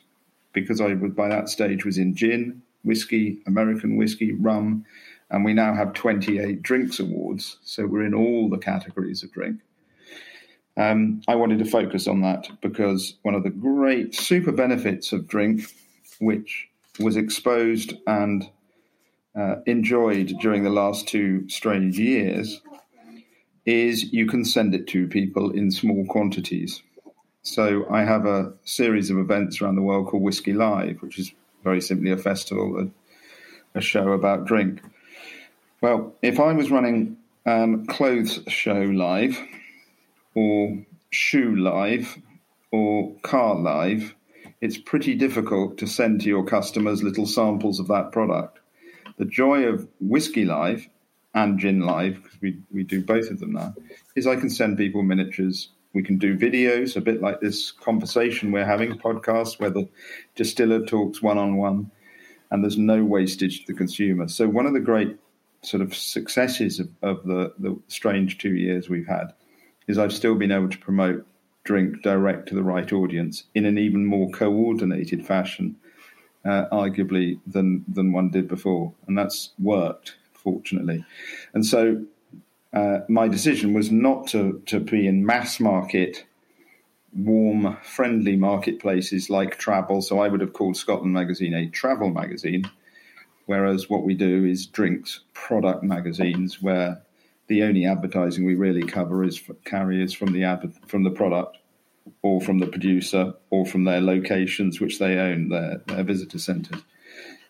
because 0.53 0.79
I 0.79 0.93
would 0.93 1.15
by 1.17 1.27
that 1.27 1.49
stage 1.49 1.83
was 1.83 1.97
in 1.97 2.15
gin, 2.15 2.61
whiskey, 2.83 3.39
American 3.45 3.97
whiskey, 3.97 4.31
rum, 4.31 4.85
and 5.29 5.43
we 5.43 5.53
now 5.53 5.73
have 5.73 5.93
28 5.93 6.61
drinks 6.61 6.99
awards. 6.99 7.57
So 7.63 7.85
we're 7.85 8.05
in 8.05 8.13
all 8.13 8.49
the 8.49 8.57
categories 8.57 9.23
of 9.23 9.31
drink. 9.31 9.59
Um, 10.81 11.21
I 11.27 11.35
wanted 11.35 11.59
to 11.59 11.65
focus 11.65 12.07
on 12.07 12.21
that 12.21 12.49
because 12.59 13.13
one 13.21 13.35
of 13.35 13.43
the 13.43 13.51
great 13.51 14.15
super 14.15 14.51
benefits 14.51 15.13
of 15.13 15.27
drink, 15.27 15.61
which 16.19 16.69
was 16.99 17.17
exposed 17.17 17.93
and 18.07 18.49
uh, 19.35 19.57
enjoyed 19.67 20.33
during 20.41 20.63
the 20.63 20.71
last 20.71 21.07
two 21.07 21.47
strange 21.49 21.99
years, 21.99 22.61
is 23.63 24.11
you 24.11 24.25
can 24.25 24.43
send 24.43 24.73
it 24.73 24.87
to 24.87 25.07
people 25.07 25.51
in 25.51 25.69
small 25.69 26.03
quantities. 26.07 26.81
So 27.43 27.85
I 27.91 28.03
have 28.03 28.25
a 28.25 28.53
series 28.63 29.11
of 29.11 29.19
events 29.19 29.61
around 29.61 29.75
the 29.75 29.83
world 29.83 30.07
called 30.07 30.23
Whiskey 30.23 30.53
Live, 30.53 31.03
which 31.03 31.19
is 31.19 31.31
very 31.63 31.79
simply 31.79 32.09
a 32.09 32.17
festival, 32.17 32.89
a, 33.75 33.77
a 33.77 33.81
show 33.81 34.13
about 34.13 34.45
drink. 34.45 34.81
Well, 35.79 36.15
if 36.23 36.39
I 36.39 36.53
was 36.53 36.71
running 36.71 37.17
um, 37.45 37.85
clothes 37.85 38.39
show 38.47 38.81
live, 38.81 39.39
or 40.35 40.85
shoe 41.09 41.55
live 41.55 42.17
or 42.71 43.13
car 43.21 43.55
live, 43.55 44.15
it's 44.61 44.77
pretty 44.77 45.15
difficult 45.15 45.77
to 45.79 45.87
send 45.87 46.21
to 46.21 46.27
your 46.27 46.45
customers 46.45 47.03
little 47.03 47.25
samples 47.25 47.79
of 47.79 47.87
that 47.87 48.11
product. 48.11 48.59
The 49.17 49.25
joy 49.25 49.63
of 49.63 49.87
whiskey 49.99 50.45
live 50.45 50.87
and 51.33 51.59
gin 51.59 51.81
live, 51.81 52.21
because 52.21 52.41
we, 52.41 52.59
we 52.71 52.83
do 52.83 53.03
both 53.03 53.29
of 53.29 53.39
them 53.39 53.53
now, 53.53 53.73
is 54.15 54.27
I 54.27 54.35
can 54.35 54.49
send 54.49 54.77
people 54.77 55.03
miniatures. 55.03 55.69
We 55.93 56.03
can 56.03 56.17
do 56.17 56.37
videos, 56.37 56.95
a 56.95 57.01
bit 57.01 57.21
like 57.21 57.41
this 57.41 57.71
conversation 57.71 58.51
we're 58.51 58.65
having, 58.65 58.97
podcast 58.97 59.59
where 59.59 59.69
the 59.69 59.89
distiller 60.35 60.85
talks 60.85 61.21
one 61.21 61.37
on 61.37 61.57
one, 61.57 61.91
and 62.49 62.63
there's 62.63 62.77
no 62.77 63.03
wastage 63.03 63.61
to 63.61 63.67
the 63.67 63.77
consumer. 63.77 64.27
So, 64.27 64.47
one 64.47 64.65
of 64.65 64.73
the 64.73 64.79
great 64.79 65.17
sort 65.63 65.81
of 65.81 65.95
successes 65.95 66.79
of, 66.79 66.89
of 67.01 67.23
the, 67.25 67.53
the 67.59 67.77
strange 67.87 68.37
two 68.37 68.55
years 68.55 68.89
we've 68.89 69.07
had 69.07 69.33
is 69.91 69.97
I've 69.99 70.13
still 70.13 70.35
been 70.35 70.51
able 70.51 70.69
to 70.69 70.77
promote 70.77 71.27
drink 71.63 72.01
direct 72.01 72.47
to 72.47 72.55
the 72.55 72.63
right 72.63 72.91
audience 72.91 73.43
in 73.53 73.65
an 73.65 73.77
even 73.77 74.05
more 74.05 74.31
coordinated 74.31 75.25
fashion, 75.25 75.75
uh, 76.43 76.65
arguably 76.71 77.39
than 77.45 77.85
than 77.87 78.11
one 78.11 78.31
did 78.31 78.47
before, 78.47 78.93
and 79.07 79.17
that's 79.17 79.51
worked 79.59 80.15
fortunately. 80.33 81.05
And 81.53 81.65
so 81.65 82.03
uh, 82.73 82.99
my 83.07 83.27
decision 83.27 83.73
was 83.73 83.91
not 83.91 84.27
to 84.27 84.63
to 84.65 84.79
be 84.79 85.05
in 85.05 85.25
mass 85.25 85.59
market, 85.59 86.25
warm, 87.13 87.77
friendly 87.83 88.35
marketplaces 88.35 89.29
like 89.29 89.59
travel. 89.59 90.01
So 90.01 90.19
I 90.19 90.29
would 90.29 90.41
have 90.41 90.53
called 90.53 90.77
Scotland 90.77 91.13
Magazine 91.13 91.53
a 91.53 91.69
travel 91.69 92.09
magazine, 92.09 92.63
whereas 93.45 93.89
what 93.89 94.03
we 94.03 94.15
do 94.15 94.45
is 94.45 94.65
drinks 94.65 95.21
product 95.33 95.83
magazines 95.83 96.61
where 96.61 97.03
the 97.51 97.63
only 97.63 97.85
advertising 97.85 98.45
we 98.45 98.55
really 98.55 98.81
cover 98.81 99.25
is 99.25 99.41
carriers 99.65 100.13
from 100.13 100.31
the 100.31 100.45
ad, 100.45 100.73
from 100.87 101.03
the 101.03 101.11
product 101.11 101.57
or 102.21 102.39
from 102.39 102.59
the 102.59 102.65
producer 102.65 103.33
or 103.49 103.65
from 103.65 103.83
their 103.83 103.99
locations 103.99 104.79
which 104.79 104.99
they 104.99 105.17
own 105.17 105.49
their, 105.49 105.81
their 105.87 106.03
visitor 106.03 106.39
centres. 106.39 106.81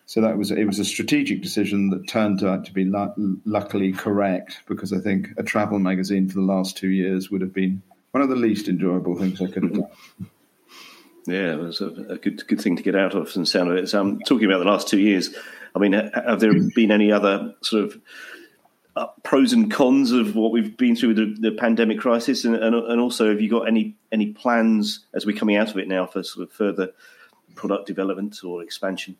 So 0.06 0.20
that 0.22 0.36
was 0.36 0.50
it 0.50 0.64
was 0.64 0.80
a 0.80 0.84
strategic 0.84 1.40
decision 1.40 1.90
that 1.90 2.08
turned 2.08 2.42
out 2.42 2.64
to 2.64 2.72
be 2.72 2.84
luckily 2.84 3.92
correct 3.92 4.62
because 4.66 4.92
I 4.92 4.98
think 4.98 5.28
a 5.36 5.44
travel 5.44 5.78
magazine 5.78 6.28
for 6.28 6.34
the 6.34 6.52
last 6.54 6.76
two 6.76 6.90
years 6.90 7.30
would 7.30 7.40
have 7.40 7.54
been 7.54 7.80
one 8.10 8.22
of 8.22 8.28
the 8.28 8.34
least 8.34 8.66
enjoyable 8.66 9.16
things 9.16 9.40
I 9.40 9.46
could 9.46 9.62
have 9.62 9.72
done. 9.74 9.88
Yeah, 11.28 11.52
it 11.52 11.60
was 11.60 11.80
a, 11.80 11.86
a 11.86 12.18
good 12.18 12.44
good 12.48 12.60
thing 12.60 12.74
to 12.74 12.82
get 12.82 12.96
out 12.96 13.14
of 13.14 13.30
and 13.36 13.46
sound 13.46 13.70
of 13.70 13.76
it. 13.76 13.88
So 13.88 14.00
I'm 14.00 14.18
talking 14.22 14.46
about 14.46 14.58
the 14.58 14.70
last 14.70 14.88
two 14.88 14.98
years. 14.98 15.32
I 15.76 15.78
mean, 15.78 15.92
have 15.92 16.40
there 16.40 16.52
been 16.74 16.90
any 16.90 17.12
other 17.12 17.54
sort 17.62 17.84
of 17.84 18.00
uh, 18.94 19.06
pros 19.22 19.52
and 19.52 19.70
cons 19.70 20.12
of 20.12 20.34
what 20.34 20.52
we've 20.52 20.76
been 20.76 20.94
through 20.94 21.14
with 21.14 21.16
the, 21.16 21.50
the 21.50 21.56
pandemic 21.56 21.98
crisis, 21.98 22.44
and, 22.44 22.54
and, 22.54 22.74
and, 22.74 23.00
also 23.00 23.30
have 23.30 23.40
you 23.40 23.48
got 23.48 23.66
any 23.66 23.96
any 24.10 24.32
plans 24.32 25.06
as 25.14 25.24
we're 25.24 25.36
coming 25.36 25.56
out 25.56 25.70
of 25.70 25.78
it 25.78 25.88
now 25.88 26.06
for 26.06 26.22
sort 26.22 26.46
of 26.46 26.52
further 26.52 26.92
product 27.54 27.86
development 27.86 28.38
or 28.44 28.62
expansion? 28.62 29.16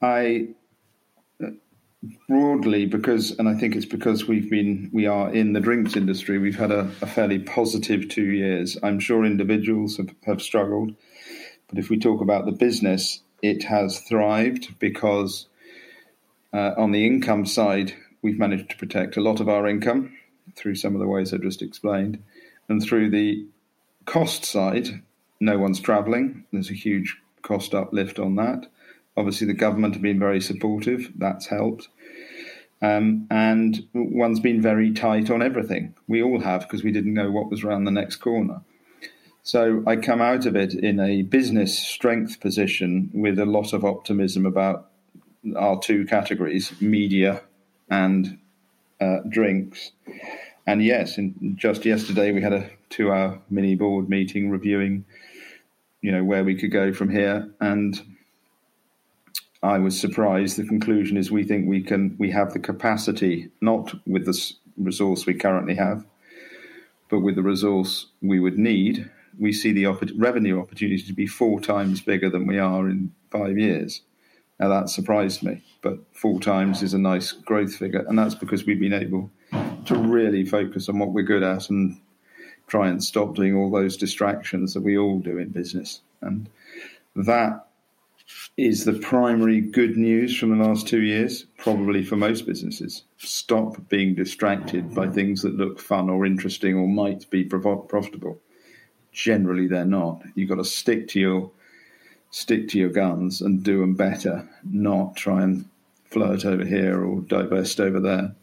I 0.00 0.48
uh, 1.42 1.50
broadly 2.28 2.86
because, 2.86 3.32
and 3.38 3.48
I 3.48 3.54
think 3.54 3.76
it's 3.76 3.84
because 3.84 4.26
we've 4.26 4.50
been 4.50 4.88
we 4.92 5.06
are 5.06 5.30
in 5.30 5.52
the 5.52 5.60
drinks 5.60 5.96
industry. 5.96 6.38
We've 6.38 6.58
had 6.58 6.70
a, 6.70 6.90
a 7.02 7.06
fairly 7.06 7.38
positive 7.38 8.08
two 8.08 8.24
years. 8.24 8.78
I'm 8.82 9.00
sure 9.00 9.24
individuals 9.24 9.98
have, 9.98 10.14
have 10.24 10.40
struggled, 10.40 10.94
but 11.68 11.78
if 11.78 11.90
we 11.90 11.98
talk 11.98 12.22
about 12.22 12.46
the 12.46 12.52
business, 12.52 13.20
it 13.42 13.64
has 13.64 14.00
thrived 14.00 14.78
because 14.78 15.46
uh, 16.52 16.72
on 16.76 16.92
the 16.92 17.06
income 17.06 17.46
side, 17.46 17.94
we've 18.22 18.38
managed 18.38 18.70
to 18.70 18.76
protect 18.76 19.16
a 19.16 19.22
lot 19.22 19.40
of 19.40 19.48
our 19.48 19.66
income 19.66 20.16
through 20.54 20.74
some 20.74 20.94
of 20.94 21.00
the 21.00 21.08
ways 21.08 21.32
I 21.32 21.38
just 21.38 21.62
explained. 21.62 22.22
And 22.68 22.82
through 22.82 23.10
the 23.10 23.46
cost 24.04 24.44
side, 24.44 25.02
no 25.40 25.58
one's 25.58 25.80
travelling. 25.80 26.44
There's 26.52 26.70
a 26.70 26.74
huge 26.74 27.16
cost 27.42 27.74
uplift 27.74 28.18
on 28.18 28.36
that. 28.36 28.66
Obviously, 29.16 29.46
the 29.46 29.54
government 29.54 29.94
have 29.94 30.02
been 30.02 30.18
very 30.18 30.40
supportive. 30.40 31.12
That's 31.16 31.46
helped. 31.46 31.88
Um, 32.80 33.26
and 33.30 33.88
one's 33.92 34.40
been 34.40 34.62
very 34.62 34.92
tight 34.92 35.30
on 35.30 35.42
everything. 35.42 35.94
We 36.06 36.22
all 36.22 36.40
have 36.40 36.62
because 36.62 36.84
we 36.84 36.92
didn't 36.92 37.14
know 37.14 37.30
what 37.30 37.50
was 37.50 37.64
around 37.64 37.84
the 37.84 37.90
next 37.90 38.16
corner. 38.16 38.62
So 39.42 39.82
I 39.86 39.96
come 39.96 40.20
out 40.20 40.46
of 40.46 40.54
it 40.54 40.74
in 40.74 41.00
a 41.00 41.22
business 41.22 41.76
strength 41.76 42.38
position 42.38 43.10
with 43.12 43.38
a 43.38 43.46
lot 43.46 43.72
of 43.72 43.84
optimism 43.84 44.46
about 44.46 44.87
our 45.56 45.78
two 45.78 46.04
categories, 46.04 46.72
media 46.80 47.42
and 47.90 48.38
uh, 49.00 49.18
drinks. 49.28 49.92
And 50.66 50.82
yes, 50.84 51.18
in, 51.18 51.56
just 51.56 51.84
yesterday 51.84 52.32
we 52.32 52.42
had 52.42 52.52
a 52.52 52.70
two-hour 52.90 53.40
mini 53.48 53.74
board 53.74 54.08
meeting 54.08 54.50
reviewing, 54.50 55.04
you 56.02 56.12
know, 56.12 56.24
where 56.24 56.44
we 56.44 56.54
could 56.54 56.72
go 56.72 56.92
from 56.92 57.10
here. 57.10 57.48
And 57.60 58.16
I 59.62 59.78
was 59.78 59.98
surprised. 59.98 60.58
The 60.58 60.66
conclusion 60.66 61.16
is 61.16 61.30
we 61.30 61.44
think 61.44 61.66
we 61.66 61.82
can, 61.82 62.16
we 62.18 62.30
have 62.32 62.52
the 62.52 62.58
capacity, 62.58 63.50
not 63.60 63.94
with 64.06 64.26
the 64.26 64.52
resource 64.76 65.26
we 65.26 65.34
currently 65.34 65.74
have, 65.76 66.04
but 67.08 67.20
with 67.20 67.34
the 67.34 67.42
resource 67.42 68.06
we 68.20 68.38
would 68.38 68.58
need. 68.58 69.10
We 69.38 69.52
see 69.52 69.72
the 69.72 69.86
revenue 70.16 70.60
opportunity 70.60 71.02
to 71.02 71.12
be 71.12 71.26
four 71.26 71.60
times 71.60 72.00
bigger 72.00 72.28
than 72.28 72.46
we 72.46 72.58
are 72.58 72.88
in 72.88 73.12
five 73.30 73.56
years. 73.56 74.02
Now 74.58 74.68
that 74.68 74.88
surprised 74.88 75.42
me, 75.42 75.62
but 75.82 75.98
four 76.12 76.40
times 76.40 76.82
is 76.82 76.94
a 76.94 76.98
nice 76.98 77.32
growth 77.32 77.76
figure, 77.76 78.04
and 78.08 78.18
that's 78.18 78.34
because 78.34 78.66
we've 78.66 78.80
been 78.80 78.92
able 78.92 79.30
to 79.86 79.96
really 79.96 80.44
focus 80.44 80.88
on 80.88 80.98
what 80.98 81.12
we're 81.12 81.22
good 81.22 81.42
at 81.42 81.70
and 81.70 82.00
try 82.66 82.88
and 82.88 83.02
stop 83.02 83.34
doing 83.34 83.54
all 83.54 83.70
those 83.70 83.96
distractions 83.96 84.74
that 84.74 84.82
we 84.82 84.98
all 84.98 85.20
do 85.20 85.38
in 85.38 85.48
business. 85.48 86.00
And 86.20 86.50
that 87.14 87.66
is 88.56 88.84
the 88.84 88.92
primary 88.92 89.60
good 89.60 89.96
news 89.96 90.36
from 90.36 90.58
the 90.58 90.64
last 90.64 90.86
two 90.86 91.02
years, 91.02 91.46
probably 91.56 92.04
for 92.04 92.16
most 92.16 92.44
businesses. 92.44 93.04
Stop 93.16 93.88
being 93.88 94.14
distracted 94.14 94.94
by 94.94 95.08
things 95.08 95.42
that 95.42 95.56
look 95.56 95.78
fun 95.78 96.10
or 96.10 96.26
interesting 96.26 96.76
or 96.76 96.86
might 96.86 97.30
be 97.30 97.44
profitable. 97.44 98.38
Generally, 99.12 99.68
they're 99.68 99.84
not. 99.84 100.22
You've 100.34 100.50
got 100.50 100.56
to 100.56 100.64
stick 100.64 101.08
to 101.08 101.20
your 101.20 101.50
stick 102.30 102.68
to 102.68 102.78
your 102.78 102.90
guns 102.90 103.40
and 103.40 103.62
do 103.62 103.80
them 103.80 103.94
better, 103.94 104.48
not 104.64 105.16
try 105.16 105.42
and 105.42 105.64
flirt 106.04 106.44
over 106.44 106.64
here 106.64 107.04
or 107.04 107.20
divest 107.20 107.80
over 107.80 108.00
there. 108.00 108.34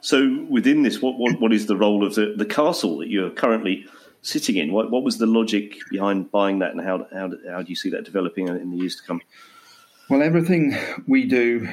So, 0.00 0.46
within 0.48 0.82
this, 0.82 1.02
what, 1.02 1.18
what, 1.18 1.40
what 1.40 1.52
is 1.52 1.66
the 1.66 1.76
role 1.76 2.06
of 2.06 2.14
the, 2.14 2.34
the 2.36 2.44
castle 2.44 2.98
that 2.98 3.08
you're 3.08 3.30
currently 3.30 3.86
sitting 4.26 4.56
in. 4.56 4.72
What, 4.72 4.90
what 4.90 5.04
was 5.04 5.18
the 5.18 5.26
logic 5.26 5.76
behind 5.90 6.30
buying 6.30 6.58
that, 6.58 6.72
and 6.72 6.80
how, 6.80 7.06
how, 7.12 7.30
how 7.48 7.62
do 7.62 7.68
you 7.68 7.76
see 7.76 7.90
that 7.90 8.04
developing 8.04 8.48
in 8.48 8.70
the 8.70 8.76
years 8.76 8.96
to 8.96 9.02
come? 9.02 9.20
Well, 10.10 10.22
everything 10.22 10.76
we 11.06 11.24
do, 11.24 11.68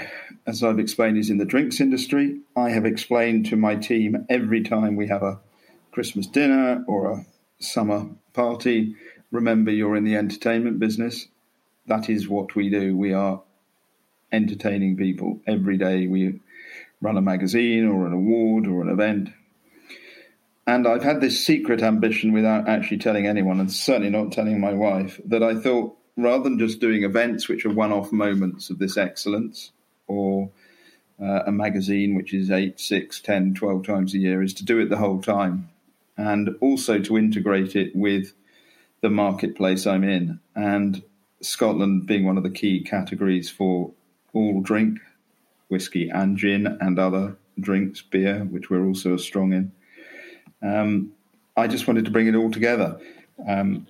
as 0.47 0.63
I've 0.63 0.79
explained, 0.79 1.17
is 1.17 1.29
in 1.29 1.37
the 1.37 1.45
drinks 1.45 1.79
industry. 1.79 2.39
I 2.55 2.69
have 2.69 2.85
explained 2.85 3.47
to 3.47 3.55
my 3.55 3.75
team 3.75 4.25
every 4.29 4.63
time 4.63 4.95
we 4.95 5.07
have 5.07 5.23
a 5.23 5.39
Christmas 5.91 6.27
dinner 6.27 6.83
or 6.87 7.11
a 7.11 7.25
summer 7.59 8.07
party 8.33 8.95
remember, 9.33 9.71
you're 9.71 9.97
in 9.97 10.05
the 10.05 10.15
entertainment 10.15 10.79
business. 10.79 11.27
That 11.87 12.09
is 12.09 12.29
what 12.29 12.55
we 12.55 12.69
do. 12.69 12.95
We 12.95 13.13
are 13.13 13.41
entertaining 14.31 14.95
people 14.95 15.41
every 15.45 15.77
day. 15.77 16.07
We 16.07 16.39
run 17.01 17.17
a 17.17 17.21
magazine 17.21 17.85
or 17.87 18.07
an 18.07 18.13
award 18.13 18.67
or 18.67 18.81
an 18.81 18.89
event. 18.89 19.29
And 20.65 20.87
I've 20.87 21.03
had 21.03 21.19
this 21.19 21.45
secret 21.45 21.81
ambition 21.81 22.31
without 22.31 22.69
actually 22.69 22.99
telling 22.99 23.27
anyone, 23.27 23.59
and 23.59 23.69
certainly 23.71 24.09
not 24.09 24.31
telling 24.31 24.61
my 24.61 24.71
wife, 24.71 25.19
that 25.25 25.43
I 25.43 25.55
thought 25.55 25.97
rather 26.15 26.43
than 26.43 26.59
just 26.59 26.79
doing 26.79 27.03
events 27.03 27.49
which 27.49 27.65
are 27.65 27.73
one 27.73 27.91
off 27.91 28.11
moments 28.11 28.69
of 28.69 28.79
this 28.79 28.97
excellence, 28.97 29.71
or 30.07 30.51
uh, 31.21 31.41
a 31.47 31.51
magazine 31.51 32.15
which 32.15 32.33
is 32.33 32.51
8, 32.51 32.79
6, 32.79 33.19
10, 33.19 33.55
12 33.55 33.85
times 33.85 34.13
a 34.13 34.19
year, 34.19 34.41
is 34.41 34.53
to 34.53 34.63
do 34.63 34.79
it 34.79 34.89
the 34.89 34.97
whole 34.97 35.21
time. 35.21 35.69
And 36.15 36.55
also 36.61 36.99
to 36.99 37.17
integrate 37.17 37.75
it 37.75 37.93
with 37.95 38.33
the 39.03 39.11
marketplace 39.11 39.85
I'm 39.85 40.03
in. 40.03 40.39
And 40.55 41.03
Scotland 41.41 42.07
being 42.07 42.25
one 42.25 42.37
of 42.37 42.43
the 42.43 42.49
key 42.49 42.81
categories 42.81 43.51
for 43.51 43.91
all 44.33 44.61
drink, 44.61 44.97
whiskey 45.67 46.09
and 46.09 46.35
gin, 46.37 46.65
and 46.81 46.97
other 46.97 47.37
drinks, 47.59 48.01
beer, 48.01 48.39
which 48.45 48.71
we're 48.71 48.85
also 48.85 49.15
strong 49.17 49.53
in 49.53 49.71
um, 50.63 51.11
I 51.55 51.67
just 51.67 51.87
wanted 51.87 52.05
to 52.05 52.11
bring 52.11 52.27
it 52.27 52.35
all 52.35 52.49
together. 52.49 52.99
Um, 53.47 53.85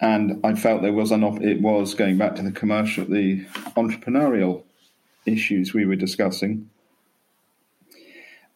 and 0.00 0.40
I 0.44 0.54
felt 0.54 0.82
there 0.82 0.92
was 0.92 1.10
an 1.10 1.24
op- 1.24 1.42
it 1.42 1.60
was 1.60 1.94
going 1.94 2.16
back 2.16 2.36
to 2.36 2.42
the 2.42 2.52
commercial, 2.52 3.04
the 3.04 3.44
entrepreneurial 3.76 4.62
issues 5.26 5.74
we 5.74 5.84
were 5.84 5.96
discussing. 5.96 6.70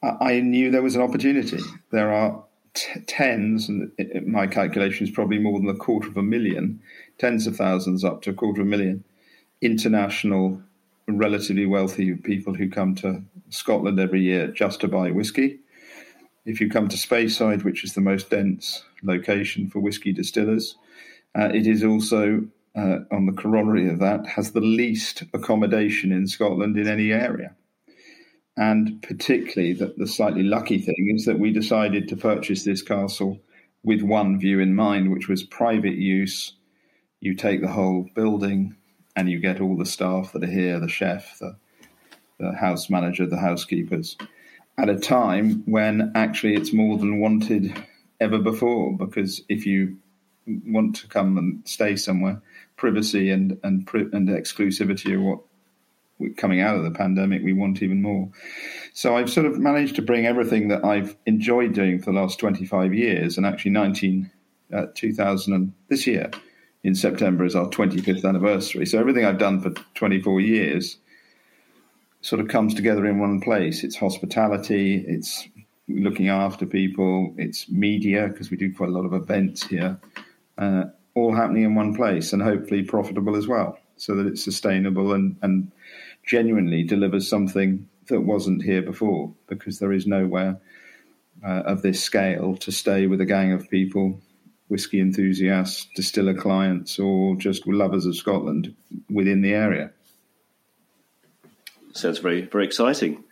I, 0.02 0.16
I 0.20 0.40
knew 0.40 0.70
there 0.70 0.82
was 0.82 0.96
an 0.96 1.02
opportunity. 1.02 1.61
There 1.90 2.12
are 2.12 2.44
t- 2.78 3.00
tens, 3.06 3.68
and 3.68 3.90
it, 3.98 4.26
my 4.26 4.46
calculation 4.46 5.06
is 5.06 5.12
probably 5.12 5.38
more 5.38 5.58
than 5.58 5.68
a 5.68 5.74
quarter 5.74 6.08
of 6.08 6.16
a 6.16 6.22
million, 6.22 6.80
tens 7.18 7.46
of 7.46 7.56
thousands 7.56 8.04
up 8.04 8.22
to 8.22 8.30
a 8.30 8.34
quarter 8.34 8.60
of 8.60 8.66
a 8.66 8.70
million 8.70 9.04
international, 9.60 10.62
relatively 11.08 11.66
wealthy 11.66 12.14
people 12.14 12.54
who 12.54 12.70
come 12.70 12.94
to 12.94 13.22
Scotland 13.50 13.98
every 13.98 14.22
year 14.22 14.46
just 14.48 14.80
to 14.80 14.88
buy 14.88 15.10
whiskey 15.10 15.58
if 16.48 16.62
you 16.62 16.70
come 16.70 16.88
to 16.88 16.96
Speyside, 16.96 17.62
which 17.62 17.84
is 17.84 17.92
the 17.92 18.00
most 18.00 18.30
dense 18.30 18.82
location 19.02 19.68
for 19.68 19.80
whisky 19.80 20.12
distillers, 20.12 20.76
uh, 21.38 21.50
it 21.52 21.66
is 21.66 21.84
also 21.84 22.46
uh, 22.74 23.00
on 23.12 23.26
the 23.26 23.32
corollary 23.32 23.88
of 23.90 23.98
that 23.98 24.26
has 24.26 24.52
the 24.52 24.60
least 24.60 25.24
accommodation 25.34 26.10
in 26.10 26.26
Scotland 26.26 26.78
in 26.78 26.88
any 26.88 27.12
area. 27.12 27.54
And 28.59 29.01
particularly, 29.03 29.73
the, 29.73 29.94
the 29.97 30.09
slightly 30.09 30.42
lucky 30.42 30.79
thing 30.79 31.14
is 31.14 31.25
that 31.27 31.38
we 31.38 31.53
decided 31.53 32.09
to 32.09 32.16
purchase 32.16 32.64
this 32.64 32.83
castle 32.83 33.40
with 33.85 34.03
one 34.03 34.40
view 34.40 34.59
in 34.59 34.75
mind, 34.75 35.12
which 35.12 35.29
was 35.29 35.44
private 35.44 35.94
use. 35.94 36.55
You 37.21 37.35
take 37.35 37.61
the 37.61 37.68
whole 37.68 38.09
building 38.16 38.75
and 39.14 39.31
you 39.31 39.38
get 39.38 39.61
all 39.61 39.77
the 39.77 39.87
staff 39.87 40.33
that 40.33 40.42
are 40.42 40.51
here 40.51 40.81
the 40.81 40.88
chef, 40.88 41.38
the, 41.38 41.57
the 42.40 42.53
house 42.53 42.90
manager, 42.90 43.27
the 43.27 43.38
housekeepers 43.38 44.16
at 44.79 44.88
a 44.88 44.99
time 44.99 45.62
when 45.66 46.12
actually 46.14 46.55
it's 46.55 46.73
more 46.73 46.97
than 46.97 47.21
wanted 47.21 47.77
ever 48.21 48.38
before. 48.38 48.97
Because 48.97 49.42
if 49.49 49.66
you 49.66 49.99
want 50.47 50.97
to 50.97 51.09
come 51.09 51.37
and 51.37 51.61
stay 51.68 51.97
somewhere, 51.97 52.40
privacy 52.77 53.31
and 53.31 53.59
and 53.62 53.88
and 53.92 54.29
exclusivity 54.29 55.12
are 55.14 55.21
what 55.21 55.40
coming 56.37 56.61
out 56.61 56.76
of 56.76 56.85
the 56.85 56.90
pandemic 56.90 57.42
we 57.42 57.52
want 57.52 57.83
even 57.83 58.02
more. 58.02 58.28
So 58.92 59.16
I've 59.16 59.31
sort 59.31 59.46
of 59.46 59.59
managed 59.59 59.96
to 59.96 60.02
bring 60.02 60.26
everything 60.26 60.68
that 60.68 60.85
I've 60.85 61.16
enjoyed 61.26 61.72
doing 61.72 61.98
for 61.98 62.12
the 62.12 62.20
last 62.20 62.38
25 62.38 62.94
years, 62.94 63.37
and 63.37 63.46
actually 63.46 63.72
19, 63.72 64.31
uh, 64.72 64.87
2000 64.94 65.52
and 65.52 65.72
this 65.88 66.07
year 66.07 66.31
in 66.85 66.94
September 66.94 67.44
is 67.44 67.54
our 67.54 67.68
25th 67.68 68.24
anniversary. 68.24 68.87
So 68.87 68.98
everything 68.98 69.24
I've 69.24 69.38
done 69.38 69.61
for 69.61 69.70
24 69.94 70.40
years 70.40 70.98
sort 72.20 72.40
of 72.40 72.48
comes 72.48 72.74
together 72.74 73.07
in 73.07 73.18
one 73.18 73.40
place. 73.40 73.85
It's 73.85 73.96
hospitality, 73.96 75.04
it's 75.07 75.48
looking 75.88 76.28
after 76.28 76.66
people, 76.66 77.35
it's 77.38 77.70
media, 77.70 78.28
because 78.28 78.50
we 78.50 78.57
do 78.57 78.74
quite 78.74 78.90
a 78.90 78.92
lot 78.92 79.07
of 79.07 79.14
events 79.14 79.66
here, 79.66 79.98
uh, 80.59 80.85
all 81.14 81.35
happening 81.35 81.64
in 81.64 81.74
one 81.74 81.94
place 81.94 82.33
and 82.33 82.42
hopefully 82.42 82.83
profitable 82.83 83.37
as 83.37 83.48
well, 83.48 83.78
so 83.96 84.14
that 84.14 84.26
it's 84.26 84.44
sustainable 84.44 85.12
and, 85.12 85.37
and 85.42 85.72
genuinely 86.28 86.82
delivers 86.82 87.28
something 87.28 87.88
that 88.08 88.20
wasn't 88.20 88.62
here 88.62 88.82
before, 88.82 89.34
because 89.48 89.78
there 89.78 89.92
is 89.92 90.06
nowhere 90.06 90.60
uh, 91.44 91.62
of 91.66 91.82
this 91.82 92.02
scale 92.02 92.56
to 92.56 92.70
stay 92.70 93.06
with 93.06 93.20
a 93.20 93.26
gang 93.26 93.52
of 93.52 93.68
people. 93.70 94.20
Whiskey 94.68 95.00
enthusiasts, 95.00 95.88
distiller 95.96 96.34
clients, 96.34 96.98
or 96.98 97.36
just 97.36 97.66
lovers 97.66 98.04
of 98.04 98.14
Scotland 98.14 98.74
within 99.08 99.40
the 99.40 99.54
area 99.54 99.92
sounds 101.98 102.18
very 102.18 102.42
very 102.42 102.64
exciting. 102.64 103.24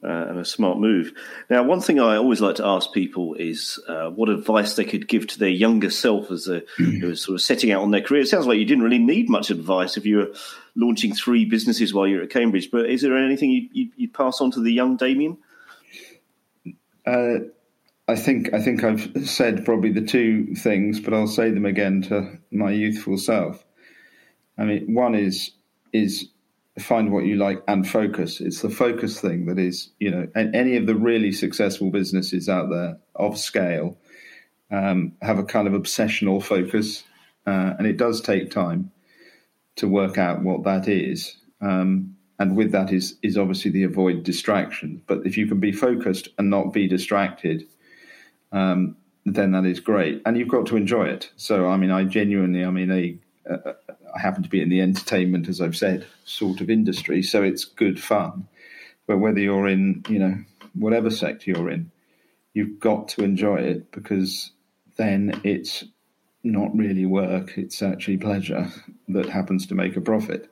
Uh, 0.00 0.26
and 0.28 0.38
a 0.38 0.44
smart 0.44 0.78
move. 0.78 1.12
Now, 1.50 1.64
one 1.64 1.80
thing 1.80 1.98
I 1.98 2.14
always 2.18 2.40
like 2.40 2.54
to 2.56 2.64
ask 2.64 2.92
people 2.92 3.34
is 3.34 3.82
uh, 3.88 4.10
what 4.10 4.28
advice 4.28 4.76
they 4.76 4.84
could 4.84 5.08
give 5.08 5.26
to 5.26 5.40
their 5.40 5.48
younger 5.48 5.90
self 5.90 6.30
as 6.30 6.44
who 6.44 7.00
was 7.02 7.24
sort 7.24 7.34
of 7.34 7.42
setting 7.42 7.72
out 7.72 7.82
on 7.82 7.90
their 7.90 8.00
career. 8.00 8.22
It 8.22 8.28
sounds 8.28 8.46
like 8.46 8.58
you 8.58 8.64
didn't 8.64 8.84
really 8.84 9.00
need 9.00 9.28
much 9.28 9.50
advice 9.50 9.96
if 9.96 10.06
you 10.06 10.18
were 10.18 10.32
launching 10.76 11.16
three 11.16 11.46
businesses 11.46 11.92
while 11.92 12.06
you're 12.06 12.22
at 12.22 12.30
Cambridge. 12.30 12.70
But 12.70 12.88
is 12.88 13.02
there 13.02 13.18
anything 13.18 13.50
you, 13.50 13.68
you, 13.72 13.88
you'd 13.96 14.14
pass 14.14 14.40
on 14.40 14.52
to 14.52 14.60
the 14.60 14.72
young 14.72 14.96
Damian? 14.96 15.36
Uh, 17.04 17.38
I 18.06 18.14
think 18.14 18.54
I 18.54 18.62
think 18.62 18.84
I've 18.84 19.28
said 19.28 19.64
probably 19.64 19.90
the 19.90 20.06
two 20.06 20.54
things, 20.54 21.00
but 21.00 21.12
I'll 21.12 21.26
say 21.26 21.50
them 21.50 21.66
again 21.66 22.02
to 22.02 22.38
my 22.52 22.70
youthful 22.70 23.18
self. 23.18 23.64
I 24.56 24.64
mean, 24.64 24.94
one 24.94 25.16
is 25.16 25.50
is 25.92 26.28
find 26.78 27.12
what 27.12 27.24
you 27.24 27.36
like 27.36 27.62
and 27.66 27.88
focus. 27.88 28.40
It's 28.40 28.62
the 28.62 28.70
focus 28.70 29.20
thing 29.20 29.46
that 29.46 29.58
is, 29.58 29.90
you 29.98 30.10
know, 30.10 30.26
any 30.34 30.76
of 30.76 30.86
the 30.86 30.94
really 30.94 31.32
successful 31.32 31.90
businesses 31.90 32.48
out 32.48 32.70
there 32.70 32.98
of 33.14 33.38
scale 33.38 33.96
um, 34.70 35.12
have 35.22 35.38
a 35.38 35.44
kind 35.44 35.66
of 35.66 35.74
obsessional 35.74 36.42
focus, 36.42 37.04
uh, 37.46 37.74
and 37.78 37.86
it 37.86 37.96
does 37.96 38.20
take 38.20 38.50
time 38.50 38.90
to 39.76 39.88
work 39.88 40.18
out 40.18 40.42
what 40.42 40.64
that 40.64 40.88
is. 40.88 41.36
Um, 41.60 42.16
and 42.38 42.56
with 42.56 42.70
that 42.72 42.92
is 42.92 43.16
is 43.22 43.36
obviously 43.36 43.70
the 43.70 43.84
avoid 43.84 44.22
distraction. 44.22 45.02
But 45.06 45.26
if 45.26 45.36
you 45.36 45.46
can 45.46 45.58
be 45.58 45.72
focused 45.72 46.28
and 46.38 46.50
not 46.50 46.72
be 46.72 46.86
distracted, 46.86 47.66
um, 48.52 48.96
then 49.24 49.52
that 49.52 49.66
is 49.66 49.80
great. 49.80 50.22
And 50.24 50.36
you've 50.36 50.48
got 50.48 50.66
to 50.66 50.76
enjoy 50.76 51.06
it. 51.06 51.30
So 51.36 51.66
I 51.66 51.76
mean, 51.76 51.90
I 51.90 52.04
genuinely, 52.04 52.64
I 52.64 52.70
mean, 52.70 52.90
a, 52.90 53.18
a 53.50 53.74
I 54.14 54.20
happen 54.20 54.42
to 54.42 54.48
be 54.48 54.60
in 54.60 54.68
the 54.68 54.80
entertainment, 54.80 55.48
as 55.48 55.60
I've 55.60 55.76
said, 55.76 56.06
sort 56.24 56.60
of 56.60 56.70
industry, 56.70 57.22
so 57.22 57.42
it's 57.42 57.64
good 57.64 58.02
fun. 58.02 58.48
But 59.06 59.18
whether 59.18 59.40
you're 59.40 59.68
in, 59.68 60.04
you 60.08 60.18
know, 60.18 60.36
whatever 60.74 61.10
sector 61.10 61.50
you're 61.50 61.70
in, 61.70 61.90
you've 62.54 62.80
got 62.80 63.08
to 63.08 63.24
enjoy 63.24 63.56
it 63.56 63.90
because 63.92 64.52
then 64.96 65.40
it's 65.44 65.84
not 66.42 66.76
really 66.76 67.06
work, 67.06 67.56
it's 67.56 67.82
actually 67.82 68.16
pleasure 68.16 68.70
that 69.08 69.28
happens 69.28 69.66
to 69.66 69.74
make 69.74 69.96
a 69.96 70.00
profit. 70.00 70.50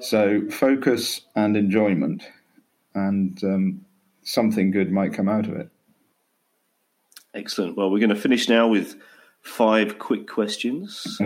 So 0.00 0.48
focus 0.50 1.22
and 1.34 1.56
enjoyment, 1.56 2.24
and 2.94 3.42
um, 3.44 3.84
something 4.22 4.70
good 4.70 4.90
might 4.90 5.14
come 5.14 5.28
out 5.28 5.46
of 5.46 5.56
it. 5.56 5.68
Excellent. 7.32 7.76
Well, 7.76 7.90
we're 7.90 7.98
going 7.98 8.10
to 8.10 8.16
finish 8.16 8.48
now 8.48 8.68
with 8.68 8.96
five 9.44 9.98
quick 9.98 10.26
questions. 10.26 11.20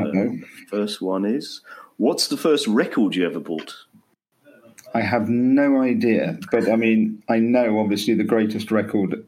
First 0.68 1.00
one 1.00 1.24
is 1.24 1.62
What's 1.96 2.28
the 2.28 2.36
first 2.36 2.66
record 2.68 3.16
you 3.16 3.26
ever 3.26 3.40
bought? 3.40 3.74
I 4.94 5.00
have 5.00 5.28
no 5.28 5.82
idea, 5.82 6.38
but 6.50 6.70
I 6.70 6.76
mean, 6.76 7.22
I 7.28 7.38
know 7.38 7.80
obviously 7.80 8.14
the 8.14 8.24
greatest 8.24 8.70
record 8.70 9.26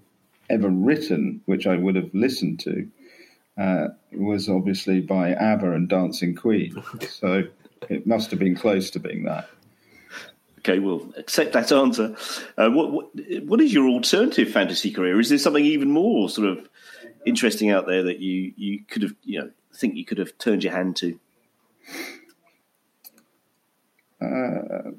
ever 0.48 0.68
written, 0.68 1.42
which 1.46 1.66
I 1.66 1.76
would 1.76 1.96
have 1.96 2.10
listened 2.14 2.60
to, 2.60 2.88
uh, 3.58 3.88
was 4.12 4.48
obviously 4.48 5.00
by 5.00 5.34
ABBA 5.34 5.72
and 5.72 5.88
Dancing 5.88 6.34
Queen. 6.34 6.82
So 7.08 7.44
it 7.88 8.06
must 8.06 8.30
have 8.30 8.38
been 8.38 8.54
close 8.54 8.90
to 8.90 9.00
being 9.00 9.24
that. 9.24 9.48
Okay, 10.58 10.78
we'll 10.78 11.12
accept 11.16 11.54
that 11.54 11.72
answer. 11.72 12.14
Uh, 12.56 12.70
what, 12.70 12.92
what, 12.92 13.10
what 13.44 13.60
is 13.60 13.72
your 13.72 13.88
alternative 13.88 14.50
fantasy 14.50 14.90
career? 14.90 15.18
Is 15.18 15.28
there 15.28 15.38
something 15.38 15.64
even 15.64 15.90
more 15.90 16.28
sort 16.28 16.48
of 16.48 16.68
interesting 17.26 17.70
out 17.70 17.86
there 17.86 18.02
that 18.04 18.20
you 18.20 18.52
you 18.56 18.84
could 18.88 19.02
have 19.02 19.14
you 19.22 19.40
know 19.40 19.50
think 19.74 19.96
you 19.96 20.04
could 20.04 20.18
have 20.18 20.36
turned 20.38 20.64
your 20.64 20.72
hand 20.72 20.96
to? 20.96 21.18
Uh, 24.20 24.90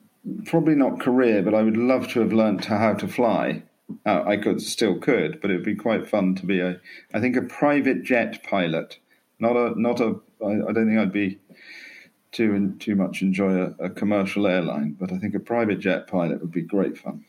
probably 0.46 0.76
not 0.76 1.00
career, 1.00 1.42
but 1.42 1.54
I 1.54 1.62
would 1.62 1.78
love 1.78 2.08
to 2.10 2.22
have 2.22 2.34
learnt 2.34 2.66
how 2.66 2.94
to 2.94 3.08
fly. 3.08 3.64
uh, 4.06 4.24
I 4.26 4.38
could 4.38 4.62
still 4.62 4.98
could, 5.00 5.42
but 5.42 5.52
it 5.52 5.56
would 5.56 5.66
be 5.66 5.76
quite 5.76 6.08
fun 6.08 6.36
to 6.36 6.46
be 6.46 6.60
a, 6.60 6.80
I 7.14 7.20
think, 7.20 7.36
a 7.36 7.42
private 7.42 8.04
jet 8.04 8.44
pilot. 8.44 9.00
Not 9.40 9.56
a, 9.56 9.80
not 9.80 10.00
a. 10.00 10.20
I, 10.44 10.70
I 10.70 10.72
don't 10.72 10.88
think 10.88 11.00
I'd 11.00 11.14
be 11.14 11.40
too 12.32 12.76
too 12.80 12.96
much 12.96 13.22
enjoy 13.22 13.52
a, 13.52 13.86
a, 13.86 13.90
commercial 13.90 14.48
airline, 14.48 14.96
but 15.00 15.12
I 15.12 15.18
think 15.18 15.36
a 15.36 15.40
private 15.40 15.80
jet 15.80 16.08
pilot 16.08 16.42
would 16.42 16.52
be 16.52 16.62
great 16.62 16.98
fun. 16.98 17.26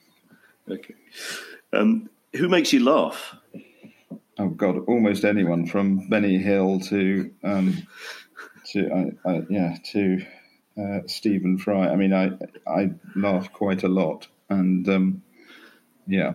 Okay. 0.71 0.95
Um, 1.73 2.09
who 2.35 2.49
makes 2.49 2.73
you 2.73 2.85
laugh? 2.85 3.35
Oh 4.43 4.49
God, 4.49 4.79
almost 4.89 5.25
anyone 5.25 5.67
from 5.67 6.09
Benny 6.09 6.37
Hill 6.37 6.81
to 6.81 7.33
um, 7.45 7.87
to 8.73 9.15
I, 9.25 9.31
I, 9.31 9.43
yeah 9.49 9.77
to 9.93 10.27
uh, 10.77 10.99
Stephen 11.07 11.59
Fry. 11.59 11.87
I 11.87 11.95
mean, 11.95 12.13
I 12.13 12.33
I 12.67 12.91
laugh 13.15 13.53
quite 13.53 13.85
a 13.85 13.89
lot, 13.89 14.27
and 14.49 14.89
um, 14.89 15.23
yeah. 16.09 16.35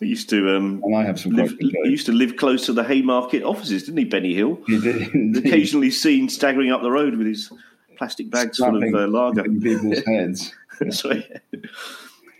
He 0.00 0.08
used 0.08 0.30
to, 0.30 0.56
um, 0.56 0.82
and 0.82 0.96
I 0.96 1.04
have 1.04 1.20
some. 1.20 1.30
Live, 1.30 1.56
he 1.60 1.70
used 1.84 2.06
to 2.06 2.12
live 2.12 2.36
close 2.36 2.66
to 2.66 2.72
the 2.72 2.82
Haymarket 2.82 3.44
offices, 3.44 3.84
didn't 3.84 3.98
he, 3.98 4.04
Benny 4.04 4.34
Hill? 4.34 4.58
He 4.66 4.80
did. 4.80 5.36
Occasionally 5.46 5.92
seen 5.92 6.28
staggering 6.28 6.72
up 6.72 6.82
the 6.82 6.90
road 6.90 7.14
with 7.14 7.28
his 7.28 7.52
plastic 7.96 8.32
bags 8.32 8.58
full 8.58 8.82
of 8.82 8.94
uh, 8.94 9.06
lager 9.06 9.44
in 9.44 9.60
people's 9.60 10.04
heads. 10.06 10.52
so, 10.90 11.22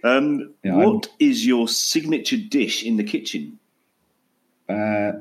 um, 0.03 0.55
yeah, 0.65 0.75
what 0.75 1.07
is 1.21 1.47
your 1.47 1.69
signature 1.69 2.37
dish 2.37 2.83
in 2.83 2.97
the 2.97 3.05
kitchen? 3.05 3.61
Uh, 4.69 5.13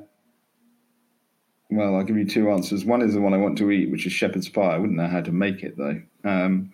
well, 1.70 1.96
I'll 1.96 2.04
give 2.04 2.18
you 2.18 2.28
two 2.28 2.52
answers. 2.52 2.84
One 2.84 3.02
is 3.02 3.14
the 3.14 3.22
one 3.22 3.34
I 3.34 3.38
want 3.38 3.58
to 3.60 3.72
eat, 3.72 3.92
which 3.92 4.06
is 4.06 4.12
shepherd's 4.12 4.50
pie. 4.50 4.76
I 4.76 4.78
wouldn't 4.78 4.98
know 4.98 5.08
how 5.08 5.22
to 5.22 5.32
make 5.32 5.64
it 5.64 5.78
though. 5.78 6.02
Um, 6.24 6.74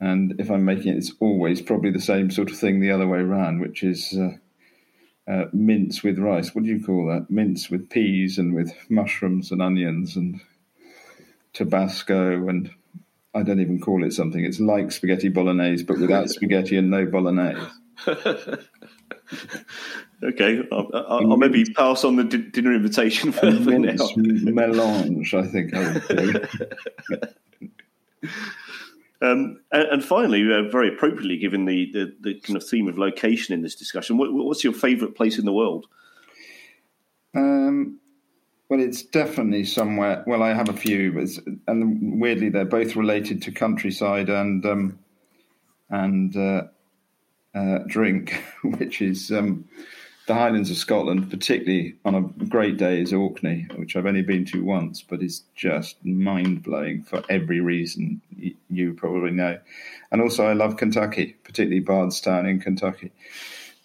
and 0.00 0.34
if 0.38 0.50
I'm 0.50 0.64
making 0.64 0.92
it, 0.92 0.98
it's 0.98 1.12
always 1.20 1.62
probably 1.62 1.90
the 1.90 2.00
same 2.00 2.30
sort 2.30 2.50
of 2.50 2.58
thing 2.58 2.80
the 2.80 2.90
other 2.90 3.06
way 3.06 3.18
around, 3.18 3.60
which 3.60 3.82
is 3.82 4.16
uh, 4.16 5.30
uh, 5.30 5.44
mince 5.52 6.02
with 6.02 6.18
rice. 6.18 6.54
What 6.54 6.64
do 6.64 6.70
you 6.70 6.84
call 6.84 7.06
that? 7.06 7.30
Mince 7.30 7.70
with 7.70 7.90
peas 7.90 8.38
and 8.38 8.54
with 8.54 8.72
mushrooms 8.88 9.52
and 9.52 9.62
onions 9.62 10.16
and 10.16 10.40
Tabasco 11.52 12.48
and 12.48 12.70
I 13.34 13.42
don't 13.42 13.60
even 13.60 13.80
call 13.80 14.04
it 14.04 14.12
something. 14.12 14.44
It's 14.44 14.58
like 14.60 14.90
spaghetti 14.90 15.28
bolognese, 15.28 15.84
but 15.84 15.98
without 15.98 16.28
spaghetti 16.30 16.76
and 16.76 16.90
no 16.90 17.06
bolognese. 17.06 17.60
Okay, 20.22 20.62
I'll, 20.72 20.90
I'll, 20.92 21.32
I'll 21.32 21.36
maybe 21.36 21.64
pass 21.64 22.02
on 22.02 22.16
the 22.16 22.24
d- 22.24 22.50
dinner 22.50 22.74
invitation 22.74 23.30
for, 23.30 23.52
for 23.52 23.78
now. 23.78 23.94
Melange, 24.16 25.32
I 25.32 25.46
think 25.46 25.72
I 25.74 25.82
um, 29.22 29.60
and, 29.70 29.72
and, 29.72 30.04
finally, 30.04 30.42
uh, 30.52 30.68
very 30.70 30.88
appropriately, 30.88 31.36
given 31.36 31.66
the, 31.66 31.92
the, 31.92 32.16
the, 32.20 32.40
kind 32.40 32.56
of 32.56 32.68
theme 32.68 32.88
of 32.88 32.98
location 32.98 33.54
in 33.54 33.62
this 33.62 33.76
discussion, 33.76 34.18
what, 34.18 34.32
what's 34.32 34.64
your 34.64 34.72
favourite 34.72 35.14
place 35.14 35.38
in 35.38 35.44
the 35.44 35.52
world? 35.52 35.86
Um, 37.36 38.00
well, 38.68 38.80
it's 38.80 39.02
definitely 39.02 39.64
somewhere. 39.64 40.24
Well, 40.26 40.42
I 40.42 40.52
have 40.52 40.68
a 40.68 40.74
few, 40.74 41.24
and 41.68 42.20
weirdly, 42.20 42.48
they're 42.48 42.64
both 42.64 42.96
related 42.96 43.40
to 43.42 43.52
countryside 43.52 44.28
and 44.28 44.66
um, 44.66 44.98
and 45.90 46.36
uh, 46.36 46.62
uh, 47.54 47.78
drink, 47.86 48.42
which 48.64 49.00
is 49.00 49.30
um, 49.30 49.68
the 50.28 50.34
Highlands 50.34 50.70
of 50.70 50.76
Scotland, 50.76 51.30
particularly 51.30 51.96
on 52.04 52.14
a 52.14 52.20
great 52.44 52.76
day, 52.76 53.00
is 53.00 53.14
Orkney, 53.14 53.66
which 53.76 53.96
I've 53.96 54.04
only 54.04 54.20
been 54.20 54.44
to 54.46 54.62
once, 54.62 55.00
but 55.00 55.22
is 55.22 55.44
just 55.56 56.04
mind 56.04 56.62
blowing 56.62 57.02
for 57.02 57.22
every 57.30 57.60
reason 57.60 58.20
you 58.68 58.92
probably 58.92 59.30
know. 59.30 59.58
And 60.12 60.20
also, 60.20 60.46
I 60.46 60.52
love 60.52 60.76
Kentucky, 60.76 61.34
particularly 61.44 61.80
Bardstown 61.80 62.44
in 62.44 62.60
Kentucky. 62.60 63.10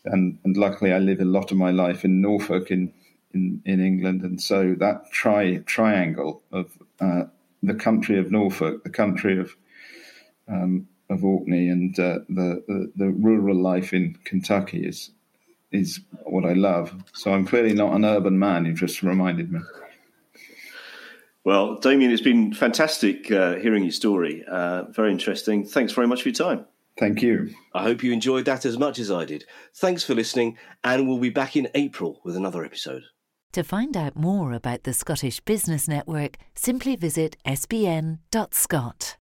And, 0.03 0.37
and 0.43 0.57
luckily, 0.57 0.91
I 0.91 0.99
live 0.99 1.21
a 1.21 1.25
lot 1.25 1.51
of 1.51 1.57
my 1.57 1.71
life 1.71 2.03
in 2.03 2.19
Norfolk 2.19 2.71
in, 2.71 2.93
in, 3.33 3.61
in 3.65 3.79
England. 3.79 4.23
And 4.23 4.41
so 4.41 4.75
that 4.79 5.11
tri- 5.11 5.63
triangle 5.65 6.43
of 6.51 6.77
uh, 6.99 7.23
the 7.63 7.75
country 7.75 8.19
of 8.19 8.31
Norfolk, 8.31 8.83
the 8.83 8.89
country 8.89 9.39
of 9.39 9.55
um, 10.49 10.89
of 11.09 11.23
Orkney, 11.23 11.69
and 11.69 11.97
uh, 11.97 12.19
the, 12.27 12.63
the, 12.67 12.91
the 12.97 13.09
rural 13.11 13.55
life 13.55 13.93
in 13.93 14.17
Kentucky 14.25 14.85
is 14.85 15.11
is 15.73 15.99
what 16.23 16.45
I 16.45 16.53
love. 16.53 16.93
So 17.13 17.33
I'm 17.33 17.45
clearly 17.45 17.73
not 17.73 17.93
an 17.93 18.05
urban 18.05 18.37
man. 18.39 18.65
You 18.65 18.73
just 18.73 19.03
reminded 19.03 19.51
me. 19.51 19.59
Well, 21.43 21.75
Damian, 21.75 22.11
it's 22.11 22.21
been 22.21 22.53
fantastic 22.53 23.29
uh, 23.29 23.55
hearing 23.55 23.83
your 23.83 23.91
story. 23.91 24.45
Uh, 24.49 24.83
very 24.91 25.11
interesting. 25.11 25.65
Thanks 25.65 25.91
very 25.91 26.07
much 26.07 26.21
for 26.21 26.29
your 26.29 26.35
time. 26.35 26.65
Thank 26.97 27.21
you. 27.21 27.49
I 27.73 27.83
hope 27.83 28.03
you 28.03 28.13
enjoyed 28.13 28.45
that 28.45 28.65
as 28.65 28.77
much 28.77 28.99
as 28.99 29.11
I 29.11 29.25
did. 29.25 29.45
Thanks 29.75 30.03
for 30.03 30.13
listening, 30.13 30.57
and 30.83 31.07
we'll 31.07 31.17
be 31.17 31.29
back 31.29 31.55
in 31.55 31.67
April 31.73 32.21
with 32.23 32.37
another 32.37 32.63
episode. 32.63 33.03
To 33.53 33.63
find 33.63 33.97
out 33.97 34.15
more 34.15 34.53
about 34.53 34.83
the 34.83 34.93
Scottish 34.93 35.39
Business 35.41 35.87
Network, 35.87 36.37
simply 36.55 36.95
visit 36.95 37.35
sbn.scot. 37.45 39.17